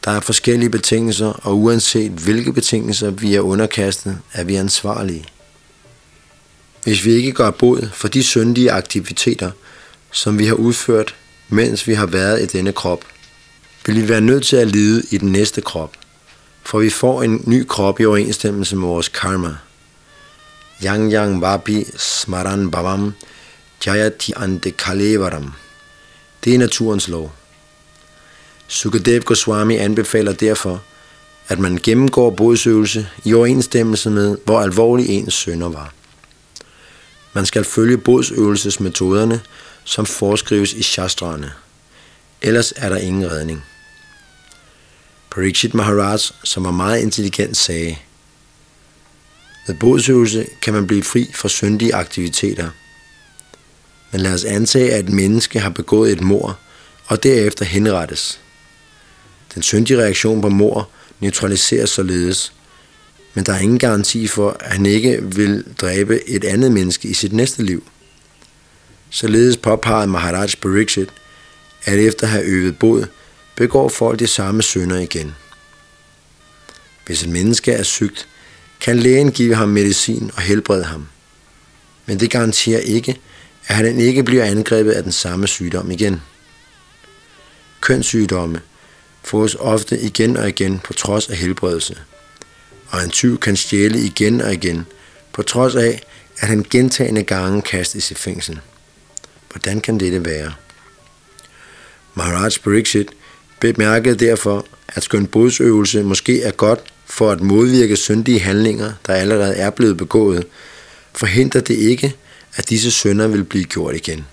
Der 0.05 0.11
er 0.11 0.19
forskellige 0.19 0.69
betingelser, 0.69 1.27
og 1.27 1.57
uanset 1.57 2.11
hvilke 2.11 2.53
betingelser 2.53 3.09
vi 3.09 3.35
er 3.35 3.41
underkastet, 3.41 4.19
er 4.33 4.43
vi 4.43 4.55
ansvarlige. 4.55 5.25
hvis 6.83 7.05
vi 7.05 7.11
ikke 7.11 7.31
gør 7.31 7.51
bod 7.51 7.89
for 7.93 8.07
de 8.07 8.23
syndige 8.23 8.71
aktiviteter, 8.71 9.51
som 10.11 10.39
vi 10.39 10.45
har 10.45 10.53
udført, 10.53 11.15
mens 11.49 11.87
vi 11.87 11.93
har 11.93 12.05
været 12.05 12.41
i 12.41 12.45
denne 12.45 12.71
krop, 12.71 13.05
vil 13.85 13.95
vi 13.95 14.09
være 14.09 14.21
nødt 14.21 14.45
til 14.45 14.55
at 14.55 14.67
lide 14.67 15.03
i 15.11 15.17
den 15.17 15.31
næste 15.31 15.61
krop, 15.61 15.91
for 16.63 16.79
vi 16.79 16.89
får 16.89 17.23
en 17.23 17.43
ny 17.45 17.65
krop 17.67 17.99
i 17.99 18.05
overensstemmelse 18.05 18.75
med 18.75 18.87
vores 18.87 19.07
karma. 19.07 19.55
Yang 20.83 21.13
yang 21.13 21.41
vapi 21.41 21.85
smaran 21.97 22.71
bhavam 22.71 23.13
jayati 23.85 24.33
ante 24.35 24.71
kalevaram. 24.71 25.53
Det 26.43 26.55
er 26.55 26.59
naturens 26.59 27.07
lov. 27.07 27.33
Sukadev 28.67 29.21
Goswami 29.21 29.75
anbefaler 29.75 30.33
derfor, 30.33 30.83
at 31.47 31.59
man 31.59 31.79
gennemgår 31.83 32.29
bodsøvelse 32.29 33.07
i 33.23 33.33
overensstemmelse 33.33 34.09
med, 34.09 34.37
hvor 34.45 34.61
alvorlig 34.61 35.09
ens 35.09 35.33
sønder 35.33 35.69
var. 35.69 35.93
Man 37.33 37.45
skal 37.45 37.63
følge 37.63 37.97
bodsøvelsesmetoderne, 37.97 39.41
som 39.87 40.05
foreskrives 40.05 40.73
i 40.73 40.83
shastrene. 40.83 41.51
Ellers 42.41 42.73
er 42.75 42.89
der 42.89 42.97
ingen 42.97 43.31
redning. 43.31 43.63
Parikshit 45.31 45.73
Maharaj, 45.73 46.17
som 46.43 46.63
var 46.63 46.71
meget 46.71 47.01
intelligent, 47.01 47.57
sagde, 47.57 47.95
Ved 49.67 49.75
bodsøvelse 49.75 50.47
kan 50.61 50.73
man 50.73 50.87
blive 50.87 51.03
fri 51.03 51.31
fra 51.33 51.49
syndige 51.49 51.95
aktiviteter. 51.95 52.69
Men 54.11 54.21
lad 54.21 54.33
os 54.33 54.43
antage, 54.43 54.93
at 54.93 55.05
et 55.05 55.09
menneske 55.09 55.59
har 55.59 55.69
begået 55.69 56.11
et 56.11 56.21
mor, 56.21 56.59
og 57.05 57.23
derefter 57.23 57.65
henrettes. 57.65 58.39
Den 59.55 59.63
syndige 59.63 60.01
reaktion 60.01 60.41
på 60.41 60.49
mor 60.49 60.89
neutraliseres 61.19 61.89
således, 61.89 62.53
men 63.33 63.45
der 63.45 63.53
er 63.53 63.59
ingen 63.59 63.79
garanti 63.79 64.27
for, 64.27 64.57
at 64.59 64.71
han 64.71 64.85
ikke 64.85 65.35
vil 65.35 65.63
dræbe 65.81 66.29
et 66.29 66.43
andet 66.43 66.71
menneske 66.71 67.07
i 67.07 67.13
sit 67.13 67.33
næste 67.33 67.63
liv. 67.63 67.83
Således 69.09 69.57
påpegede 69.57 70.07
Maharaj 70.07 70.47
Pariksit, 70.61 71.09
at 71.85 71.99
efter 71.99 72.23
at 72.23 72.29
have 72.29 72.43
øvet 72.43 72.79
bod, 72.79 73.05
begår 73.55 73.89
folk 73.89 74.19
de 74.19 74.27
samme 74.27 74.63
synder 74.63 74.99
igen. 74.99 75.35
Hvis 77.05 77.23
et 77.23 77.29
menneske 77.29 77.71
er 77.71 77.83
sygt, 77.83 78.27
kan 78.81 78.99
lægen 78.99 79.31
give 79.31 79.55
ham 79.55 79.69
medicin 79.69 80.31
og 80.35 80.41
helbrede 80.41 80.83
ham. 80.83 81.07
Men 82.05 82.19
det 82.19 82.31
garanterer 82.31 82.79
ikke, 82.79 83.19
at 83.67 83.75
han 83.75 83.99
ikke 83.99 84.23
bliver 84.23 84.43
angrebet 84.43 84.91
af 84.91 85.03
den 85.03 85.11
samme 85.11 85.47
sygdom 85.47 85.91
igen. 85.91 86.21
Kønssygdomme 87.81 88.61
fås 89.23 89.55
ofte 89.55 89.99
igen 89.99 90.37
og 90.37 90.49
igen 90.49 90.79
på 90.79 90.93
trods 90.93 91.29
af 91.29 91.37
helbredelse, 91.37 91.97
og 92.89 93.03
en 93.03 93.09
tyv 93.09 93.39
kan 93.39 93.55
stjæle 93.55 93.99
igen 93.99 94.41
og 94.41 94.53
igen, 94.53 94.85
på 95.33 95.43
trods 95.43 95.75
af, 95.75 96.01
at 96.39 96.47
han 96.47 96.65
gentagende 96.69 97.23
gange 97.23 97.61
kastes 97.61 98.11
i 98.11 98.13
fængsel. 98.13 98.59
Hvordan 99.51 99.81
kan 99.81 99.99
dette 99.99 100.25
være? 100.25 100.53
Maharaj 102.13 102.49
Pariksit 102.63 103.07
bemærkede 103.59 104.25
derfor, 104.25 104.65
at 104.87 105.03
skøn 105.03 105.27
bodsøvelse 105.27 106.03
måske 106.03 106.43
er 106.43 106.51
godt 106.51 106.93
for 107.05 107.31
at 107.31 107.41
modvirke 107.41 107.95
syndige 107.95 108.39
handlinger, 108.39 108.93
der 109.07 109.13
allerede 109.13 109.55
er 109.55 109.69
blevet 109.69 109.97
begået, 109.97 110.47
forhindrer 111.13 111.61
det 111.61 111.75
ikke, 111.75 112.15
at 112.55 112.69
disse 112.69 112.91
sønder 112.91 113.27
vil 113.27 113.43
blive 113.43 113.63
gjort 113.63 113.95
igen. 113.95 114.25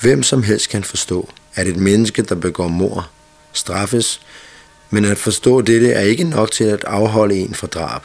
Hvem 0.00 0.22
som 0.22 0.42
helst 0.42 0.68
kan 0.68 0.84
forstå, 0.84 1.30
at 1.54 1.66
et 1.66 1.76
menneske, 1.76 2.22
der 2.22 2.34
begår 2.34 2.68
mor, 2.68 3.10
straffes, 3.52 4.20
men 4.90 5.04
at 5.04 5.18
forstå 5.18 5.60
dette 5.60 5.92
er 5.92 6.00
ikke 6.00 6.24
nok 6.24 6.50
til 6.50 6.64
at 6.64 6.84
afholde 6.84 7.36
en 7.36 7.54
fra 7.54 7.66
drab. 7.66 8.02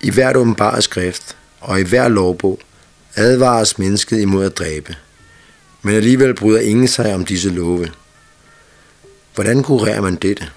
I 0.00 0.10
hvert 0.10 0.36
åbenbare 0.36 0.82
skrift 0.82 1.36
og 1.60 1.80
i 1.80 1.82
hver 1.82 2.08
lovbog 2.08 2.60
advares 3.16 3.78
mennesket 3.78 4.20
imod 4.20 4.46
at 4.46 4.58
dræbe, 4.58 4.96
men 5.82 5.94
alligevel 5.94 6.34
bryder 6.34 6.60
ingen 6.60 6.88
sig 6.88 7.14
om 7.14 7.24
disse 7.24 7.50
love. 7.50 7.88
Hvordan 9.34 9.62
kurerer 9.62 10.00
man 10.00 10.16
dette? 10.16 10.50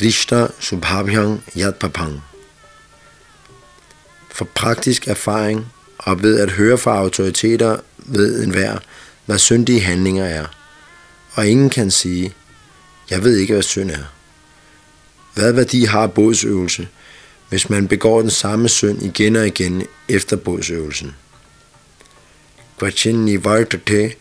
Drishta 0.00 0.46
Subhabhyang 0.58 1.44
Yadpapang. 1.56 2.22
For 4.30 4.44
praktisk 4.44 5.08
erfaring 5.08 5.66
og 5.98 6.22
ved 6.22 6.40
at 6.40 6.50
høre 6.50 6.78
fra 6.78 6.96
autoriteter 6.96 7.76
ved 7.98 8.42
enhver, 8.42 8.78
hvad 9.26 9.38
syndige 9.38 9.80
handlinger 9.80 10.24
er. 10.24 10.46
Og 11.32 11.46
ingen 11.46 11.70
kan 11.70 11.90
sige, 11.90 12.34
jeg 13.10 13.24
ved 13.24 13.36
ikke, 13.36 13.52
hvad 13.52 13.62
synd 13.62 13.90
er. 13.90 14.04
Hvad 15.34 15.52
værdi 15.52 15.84
har 15.84 16.06
bodsøvelse, 16.06 16.88
hvis 17.48 17.70
man 17.70 17.88
begår 17.88 18.20
den 18.20 18.30
samme 18.30 18.68
synd 18.68 19.02
igen 19.02 19.36
og 19.36 19.46
igen 19.46 19.86
efter 20.08 20.36
bodsøvelsen? 20.36 21.14
Kvachin 22.80 23.24
nivartate 23.24 24.16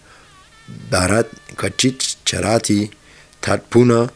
bharat 0.92 1.28
kvachit 1.56 2.18
charati 2.26 2.92
tat 3.42 3.70
puna 3.70 4.10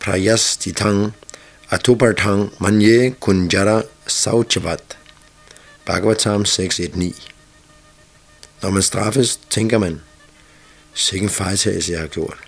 prayastitang 0.00 1.14
atupartang 1.70 2.50
manye 2.58 3.14
kunjara 3.20 3.84
sauchavat. 4.06 4.96
Bhagavatam 5.86 6.42
6.1.9 6.42 7.14
Når 8.62 8.70
man 8.70 8.82
straffes, 8.82 9.40
tænker 9.50 9.78
man, 9.78 10.00
sikke 10.94 11.28
fejltagelse 11.28 11.92
jeg 11.92 12.00
har 12.00 12.06
gjort. 12.06 12.38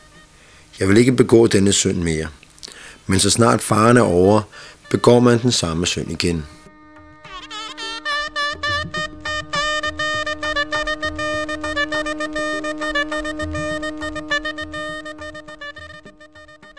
Jeg 0.80 0.88
vil 0.88 0.96
ikke 0.96 1.12
begå 1.12 1.46
denne 1.46 1.72
synd 1.72 2.02
mere. 2.02 2.28
Men 3.06 3.20
så 3.20 3.30
snart 3.30 3.62
faren 3.62 3.96
er 3.96 4.02
over, 4.02 4.42
begår 4.90 5.20
man 5.20 5.42
den 5.42 5.52
samme 5.52 5.86
synd 5.86 6.10
igen. 6.10 6.46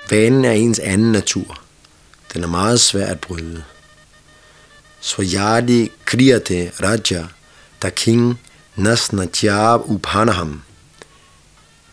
Vanen 0.10 0.46
er 0.46 0.52
ens 0.52 0.80
anden 0.80 1.12
natur. 1.12 1.62
Den 2.34 2.44
er 2.44 2.48
meget 2.48 2.80
svær 2.80 3.06
at 3.06 3.20
bryde. 3.20 3.64
Svajadi 5.00 5.92
kriyate 6.06 6.72
raja, 6.84 7.26
da 7.82 7.90
king 7.90 8.40
nasnatjab 8.76 9.82
upanaham. 9.86 10.62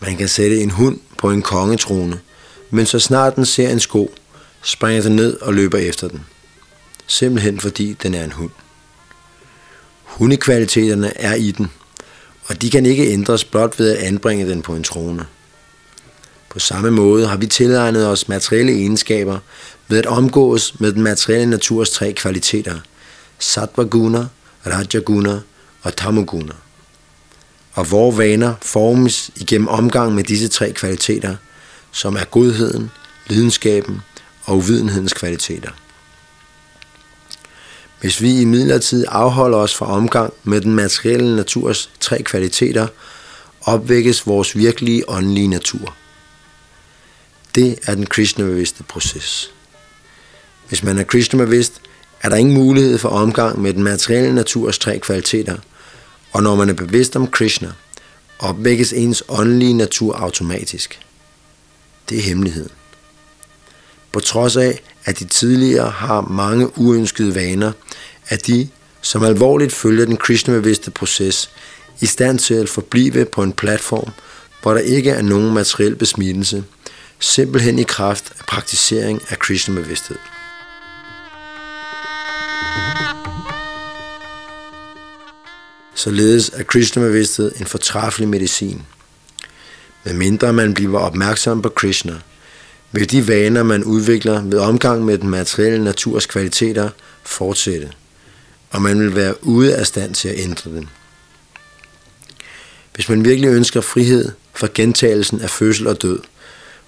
Man 0.01 0.17
kan 0.17 0.29
sætte 0.29 0.61
en 0.61 0.71
hund 0.71 0.99
på 1.19 1.31
en 1.31 1.43
kongetrone, 1.43 2.21
men 2.71 2.87
så 2.87 2.99
snart 2.99 3.37
den 3.37 3.47
ser 3.47 3.69
en 3.69 3.81
sko, 3.81 4.15
springer 4.63 5.03
den 5.03 5.17
ned 5.17 5.41
og 5.41 5.55
løber 5.55 5.79
efter 5.79 6.09
den. 6.09 6.27
Simpelthen 7.07 7.61
fordi 7.61 7.93
den 8.03 8.15
er 8.15 8.25
en 8.25 8.33
hund. 8.33 8.51
Hundekvaliteterne 10.03 11.17
er 11.17 11.35
i 11.35 11.51
den, 11.51 11.71
og 12.47 12.63
de 12.63 12.71
kan 12.71 12.87
ikke 12.87 13.13
ændres 13.13 13.45
blot 13.45 13.79
ved 13.79 13.97
at 13.97 14.03
anbringe 14.03 14.49
den 14.49 14.63
på 14.63 14.75
en 14.75 14.85
trone. 14.85 15.27
På 16.55 16.61
samme 16.61 16.91
måde 16.91 17.27
har 17.27 17.37
vi 17.37 17.47
tilegnet 17.47 18.09
os 18.09 18.29
materielle 18.29 18.73
egenskaber 18.73 19.39
ved 19.89 19.99
at 19.99 20.07
omgås 20.07 20.81
med 20.81 20.93
den 20.93 21.03
materielle 21.03 21.51
naturs 21.51 21.91
tre 21.91 22.13
kvaliteter, 22.13 22.81
sattva 23.39 23.83
guna, 23.83 24.27
rajaguna 24.67 25.41
og 25.83 25.97
tamoguna. 25.97 26.53
Og 27.73 27.91
vores 27.91 28.19
vaner 28.19 28.55
formes 28.63 29.31
igennem 29.37 29.69
omgang 29.69 30.15
med 30.15 30.25
disse 30.25 30.49
tre 30.49 30.73
kvaliteter, 30.73 31.37
som 31.93 32.17
er 32.17 32.25
godheden, 32.25 32.91
lidenskaben 33.27 34.01
og 34.45 34.57
uvidenhedens 34.57 35.13
kvaliteter. 35.13 35.71
Hvis 38.01 38.23
vi 38.23 38.41
i 38.41 38.45
midlertid 38.45 39.05
afholder 39.09 39.59
os 39.59 39.75
fra 39.75 39.87
omgang 39.87 40.33
med 40.45 40.61
den 40.61 40.75
materielle 40.75 41.37
naturs 41.37 41.91
tre 42.01 42.23
kvaliteter, 42.23 42.87
opvækkes 43.61 44.27
vores 44.27 44.57
virkelige 44.57 45.09
åndelige 45.09 45.49
natur. 45.49 45.95
Det 47.55 47.79
er 47.87 47.95
den 47.95 48.07
Krishna-bevidste 48.07 48.83
proces. 48.83 49.51
Hvis 50.69 50.83
man 50.83 50.99
er 50.99 51.05
Krishna-bevidst, 51.05 51.81
er 52.23 52.29
der 52.29 52.37
ingen 52.37 52.55
mulighed 52.55 52.99
for 52.99 53.09
omgang 53.09 53.63
med 53.63 53.75
den 53.75 53.83
materielle 53.83 54.35
naturs 54.35 54.79
tre 54.79 54.99
kvaliteter, 54.99 55.57
og 56.33 56.43
når 56.43 56.57
man 56.57 56.69
er 56.69 56.73
bevidst 56.75 57.17
om 57.17 57.31
Krishna, 57.31 57.73
opvækkes 58.39 58.93
ens 58.93 59.23
åndelige 59.29 59.75
natur 59.75 60.17
automatisk. 60.17 61.01
Det 62.09 62.19
er 62.19 62.23
hemmeligheden. 62.23 62.71
På 64.13 64.21
trods 64.21 64.57
af, 64.57 64.83
at 65.05 65.19
de 65.19 65.25
tidligere 65.25 65.91
har 65.91 66.21
mange 66.21 66.79
uønskede 66.79 67.35
vaner, 67.35 67.73
er 68.29 68.37
de, 68.37 68.69
som 69.01 69.25
alvorligt 69.25 69.73
følger 69.73 70.05
den 70.07 70.17
Krishna-bevidste 70.17 70.91
proces, 70.91 71.51
i 72.01 72.07
stand 72.07 72.39
til 72.39 72.55
at 72.55 72.69
forblive 72.69 73.25
på 73.25 73.43
en 73.43 73.53
platform, 73.53 74.11
hvor 74.63 74.75
der 74.75 74.81
ikke 74.81 75.11
er 75.11 75.23
nogen 75.23 75.55
materiel 75.55 75.97
besmittelse, 75.97 76.65
simpelthen 77.25 77.79
i 77.79 77.83
kraft 77.83 78.33
af 78.39 78.45
praktisering 78.47 79.23
af 79.29 79.39
Krishna-bevidsthed. 79.39 80.17
Således 85.95 86.49
er 86.49 86.63
Krishna-bevidsthed 86.63 87.53
en 87.61 87.67
fortræffelig 87.67 88.29
medicin. 88.29 88.83
Med 90.05 90.15
mindre 90.15 90.53
man 90.53 90.75
bliver 90.75 90.99
opmærksom 90.99 91.63
på 91.63 91.69
Krishna, 91.69 92.15
vil 92.93 93.11
de 93.11 93.29
vaner, 93.29 93.63
man 93.63 93.85
udvikler 93.85 94.43
ved 94.43 94.59
omgang 94.59 95.05
med 95.05 95.19
den 95.19 95.29
materielle 95.29 95.85
naturs 95.85 96.27
kvaliteter, 96.27 96.91
fortsætte. 97.23 97.93
og 98.71 98.83
man 98.83 99.01
vil 99.01 99.15
være 99.15 99.45
ude 99.45 99.77
af 99.77 99.87
stand 99.87 100.15
til 100.15 100.29
at 100.29 100.39
ændre 100.39 100.71
den. 100.71 100.89
Hvis 102.95 103.09
man 103.09 103.25
virkelig 103.25 103.49
ønsker 103.49 103.81
frihed 103.81 104.33
fra 104.55 104.69
gentagelsen 104.75 105.41
af 105.41 105.51
fødsel 105.51 105.87
og 105.87 106.03
død, 106.03 106.19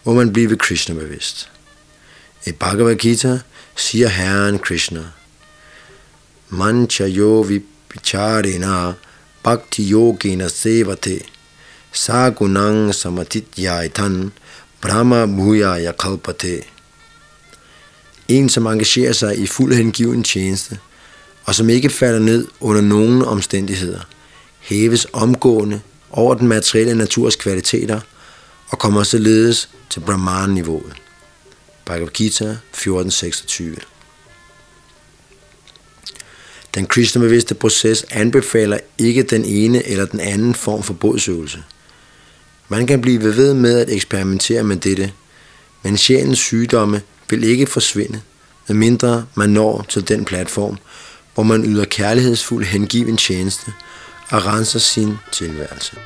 må 0.07 0.15
man 0.15 0.33
blive 0.33 0.57
Krishna 0.57 0.95
bevidst. 0.95 1.51
I 2.47 2.53
Bhagavad 2.53 2.97
Gita 2.97 3.39
siger 3.77 4.09
Herren 4.09 4.59
Krishna, 4.59 5.05
Mancha 6.49 7.07
yo 7.07 7.41
vicharena 7.43 8.93
bhakti 9.43 9.93
yogena 9.93 10.49
sevate 10.49 11.21
sagunang 11.93 12.95
samatityaitan 12.95 14.33
brahma 14.81 15.27
bhuya 15.27 15.93
kalpate. 15.93 16.63
En, 18.29 18.49
som 18.49 18.67
engagerer 18.67 19.13
sig 19.13 19.39
i 19.39 19.47
fuld 19.47 19.75
hengiven 19.75 20.25
tjeneste, 20.25 20.79
og 21.45 21.55
som 21.55 21.69
ikke 21.69 21.91
falder 21.91 22.19
ned 22.19 22.47
under 22.61 22.81
nogen 22.83 23.23
omstændigheder, 23.23 24.01
hæves 24.61 25.07
omgående 25.13 25.81
over 26.11 26.35
den 26.35 26.49
materielle 26.49 26.95
naturs 26.95 27.37
kvaliteter 27.37 28.01
og 28.69 28.79
kommer 28.79 29.03
således 29.03 29.69
til 29.91 30.01
Brahman-niveauet. 30.01 30.93
Bhagavad 31.85 32.09
Gita 32.09 32.57
14.26 32.77 33.63
Den 36.75 36.87
kristnebevidste 36.87 37.55
proces 37.55 38.07
anbefaler 38.11 38.79
ikke 38.99 39.23
den 39.23 39.45
ene 39.45 39.87
eller 39.87 40.07
den 40.07 40.21
anden 40.21 40.55
form 40.55 40.83
for 40.83 40.95
bodsøvelse. 40.95 41.65
Man 42.69 42.87
kan 42.87 43.01
blive 43.01 43.23
ved 43.23 43.55
med 43.55 43.79
at 43.79 43.91
eksperimentere 43.91 44.65
med 44.65 44.77
dette, 44.77 45.13
men 45.83 45.97
sjælens 45.97 46.39
sygdomme 46.39 47.03
vil 47.31 47.45
ikke 47.45 47.67
forsvinde, 47.67 48.21
medmindre 48.69 49.27
man 49.35 49.51
når 49.51 49.87
til 49.89 50.09
den 50.09 50.25
platform, 50.25 50.79
hvor 51.35 51.43
man 51.43 51.65
yder 51.65 51.85
kærlighedsfuld 51.85 52.65
hengiven 52.65 53.17
tjeneste 53.17 53.73
og 54.31 54.47
renser 54.47 54.79
sin 54.79 55.17
tilværelse. 55.33 55.97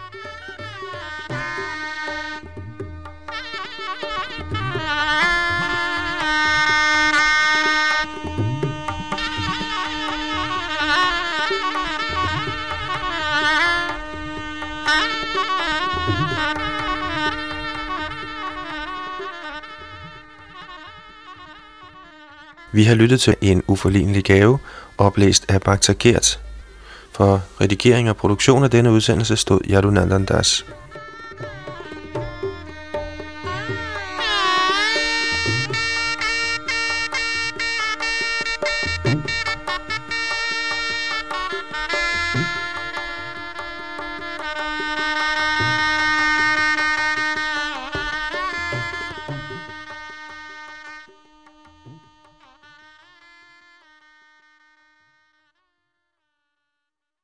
Vi 22.72 22.84
har 22.84 22.94
lyttet 22.94 23.20
til 23.20 23.36
en 23.40 23.62
uforlignelig 23.66 24.24
gave, 24.24 24.58
oplæst 24.98 25.44
af 25.48 25.60
Bakta 25.60 25.94
Gert. 25.98 26.40
For 27.12 27.42
redigering 27.60 28.10
og 28.10 28.16
produktion 28.16 28.64
af 28.64 28.70
denne 28.70 28.90
udsendelse 28.90 29.36
stod 29.36 29.60
Yadunandandas. 29.70 30.64
Das. 30.64 30.79